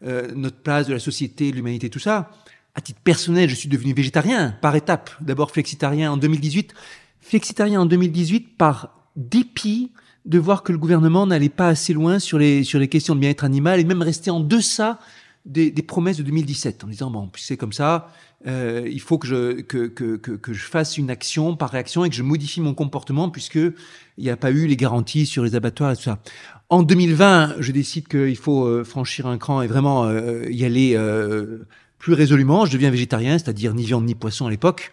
notre 0.02 0.56
place 0.56 0.86
de 0.86 0.92
la 0.92 1.00
société, 1.00 1.50
de 1.50 1.56
l'humanité, 1.56 1.90
tout 1.90 1.98
ça. 1.98 2.30
À 2.76 2.80
titre 2.80 3.00
personnel, 3.04 3.48
je 3.48 3.54
suis 3.54 3.68
devenu 3.68 3.94
végétarien 3.94 4.50
par 4.60 4.74
étapes. 4.74 5.10
D'abord 5.20 5.52
flexitarien 5.52 6.10
en 6.10 6.16
2018 6.16 6.74
flexitarien 7.24 7.80
en 7.80 7.86
2018 7.86 8.56
par 8.56 9.10
dépit 9.16 9.92
de 10.24 10.38
voir 10.38 10.62
que 10.62 10.72
le 10.72 10.78
gouvernement 10.78 11.26
n'allait 11.26 11.48
pas 11.48 11.68
assez 11.68 11.92
loin 11.92 12.18
sur 12.18 12.38
les, 12.38 12.64
sur 12.64 12.78
les 12.78 12.88
questions 12.88 13.14
de 13.14 13.20
bien-être 13.20 13.44
animal 13.44 13.80
et 13.80 13.84
même 13.84 14.02
rester 14.02 14.30
en 14.30 14.40
deçà 14.40 14.98
des, 15.44 15.70
des 15.70 15.82
promesses 15.82 16.16
de 16.16 16.22
2017 16.22 16.84
en 16.84 16.86
disant 16.86 17.10
bon 17.10 17.30
c'est 17.36 17.58
comme 17.58 17.72
ça 17.72 18.08
euh, 18.46 18.88
il 18.90 19.00
faut 19.00 19.18
que 19.18 19.26
je 19.26 19.60
que, 19.60 19.86
que, 19.86 20.16
que, 20.16 20.32
que, 20.32 20.52
je 20.54 20.64
fasse 20.64 20.96
une 20.96 21.10
action 21.10 21.54
par 21.54 21.70
réaction 21.70 22.04
et 22.04 22.08
que 22.08 22.14
je 22.14 22.22
modifie 22.22 22.62
mon 22.62 22.72
comportement 22.72 23.28
puisque 23.28 23.56
il 23.56 24.24
n'y 24.24 24.30
a 24.30 24.36
pas 24.36 24.50
eu 24.50 24.66
les 24.66 24.76
garanties 24.76 25.26
sur 25.26 25.44
les 25.44 25.54
abattoirs 25.54 25.92
et 25.92 25.96
tout 25.96 26.02
ça. 26.02 26.18
En 26.70 26.82
2020, 26.82 27.56
je 27.60 27.72
décide 27.72 28.08
qu'il 28.08 28.36
faut 28.36 28.64
euh, 28.64 28.84
franchir 28.84 29.26
un 29.26 29.38
cran 29.38 29.62
et 29.62 29.66
vraiment 29.66 30.04
euh, 30.04 30.50
y 30.50 30.64
aller 30.64 30.94
euh, 30.96 31.66
plus 31.98 32.14
résolument. 32.14 32.64
Je 32.64 32.72
deviens 32.72 32.90
végétarien, 32.90 33.38
c'est-à-dire 33.38 33.74
ni 33.74 33.84
viande 33.84 34.04
ni 34.04 34.14
poisson 34.14 34.46
à 34.46 34.50
l'époque. 34.50 34.92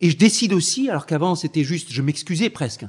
Et 0.00 0.10
je 0.10 0.16
décide 0.16 0.52
aussi, 0.52 0.90
alors 0.90 1.06
qu'avant 1.06 1.34
c'était 1.34 1.64
juste, 1.64 1.92
je 1.92 2.02
m'excusais 2.02 2.50
presque, 2.50 2.84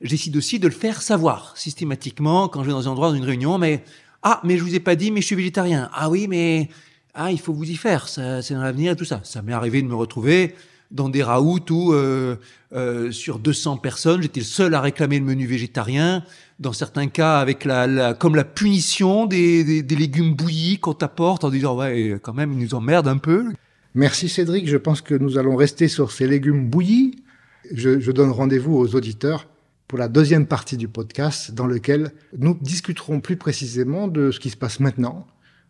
je 0.00 0.08
décide 0.08 0.36
aussi 0.36 0.58
de 0.58 0.66
le 0.68 0.74
faire 0.74 1.02
savoir 1.02 1.56
systématiquement 1.56 2.48
quand 2.48 2.62
je 2.62 2.68
vais 2.68 2.72
dans 2.72 2.88
un 2.88 2.92
endroit, 2.92 3.10
dans 3.10 3.16
une 3.16 3.24
réunion, 3.24 3.58
mais 3.58 3.84
ah, 4.22 4.40
mais 4.44 4.56
je 4.56 4.62
vous 4.62 4.74
ai 4.74 4.80
pas 4.80 4.94
dit, 4.94 5.10
mais 5.10 5.20
je 5.20 5.26
suis 5.26 5.34
végétarien. 5.34 5.90
Ah 5.92 6.08
oui, 6.08 6.28
mais 6.28 6.68
ah, 7.14 7.32
il 7.32 7.40
faut 7.40 7.52
vous 7.52 7.68
y 7.68 7.74
faire, 7.74 8.08
c'est 8.08 8.54
dans 8.54 8.62
l'avenir 8.62 8.92
et 8.92 8.96
tout 8.96 9.04
ça. 9.04 9.20
Ça 9.24 9.42
m'est 9.42 9.52
arrivé 9.52 9.82
de 9.82 9.88
me 9.88 9.94
retrouver 9.94 10.54
dans 10.92 11.08
des 11.08 11.22
raouts 11.22 11.58
où 11.70 11.92
euh, 11.92 12.36
euh, 12.74 13.10
sur 13.10 13.38
200 13.38 13.78
personnes, 13.78 14.22
j'étais 14.22 14.40
le 14.40 14.46
seul 14.46 14.74
à 14.74 14.80
réclamer 14.80 15.18
le 15.18 15.24
menu 15.24 15.46
végétarien. 15.46 16.22
Dans 16.60 16.72
certains 16.72 17.08
cas, 17.08 17.38
avec 17.38 17.64
la, 17.64 17.86
la 17.86 18.14
comme 18.14 18.36
la 18.36 18.44
punition 18.44 19.26
des, 19.26 19.64
des, 19.64 19.82
des 19.82 19.96
légumes 19.96 20.34
bouillis 20.34 20.78
qu'on 20.78 20.94
t'apporte 20.94 21.44
en 21.44 21.50
disant 21.50 21.76
ouais, 21.76 22.18
quand 22.22 22.34
même, 22.34 22.52
ils 22.52 22.58
nous 22.58 22.74
emmerdent 22.74 23.08
un 23.08 23.18
peu. 23.18 23.52
Merci 23.94 24.30
Cédric, 24.30 24.66
je 24.68 24.78
pense 24.78 25.02
que 25.02 25.14
nous 25.14 25.36
allons 25.36 25.54
rester 25.54 25.86
sur 25.86 26.12
ces 26.12 26.26
légumes 26.26 26.70
bouillis. 26.70 27.22
Je, 27.70 28.10
donne 28.10 28.30
rendez-vous 28.30 28.74
aux 28.74 28.94
auditeurs 28.94 29.48
pour 29.86 29.98
la 29.98 30.08
deuxième 30.08 30.46
partie 30.46 30.78
du 30.78 30.88
podcast 30.88 31.52
dans 31.52 31.66
lequel 31.66 32.12
nous 32.38 32.56
discuterons 32.58 33.20
plus 33.20 33.36
précisément 33.36 34.08
de 34.08 34.30
ce 34.30 34.40
qui 34.40 34.48
se 34.48 34.56
passe 34.56 34.80
maintenant, 34.80 35.26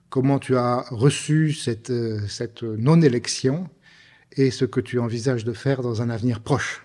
comment 0.08 0.38
tu 0.38 0.56
as 0.56 0.85
reçu 0.90 1.52
cette, 1.52 1.92
cette 2.28 2.62
non-élection 2.62 3.68
et 4.37 4.52
ce 4.52 4.64
que 4.64 4.80
tu 4.80 5.00
envisages 5.00 5.44
de 5.44 5.52
faire 5.52 5.82
dans 5.82 6.00
un 6.00 6.08
avenir 6.08 6.40
proche. 6.40 6.85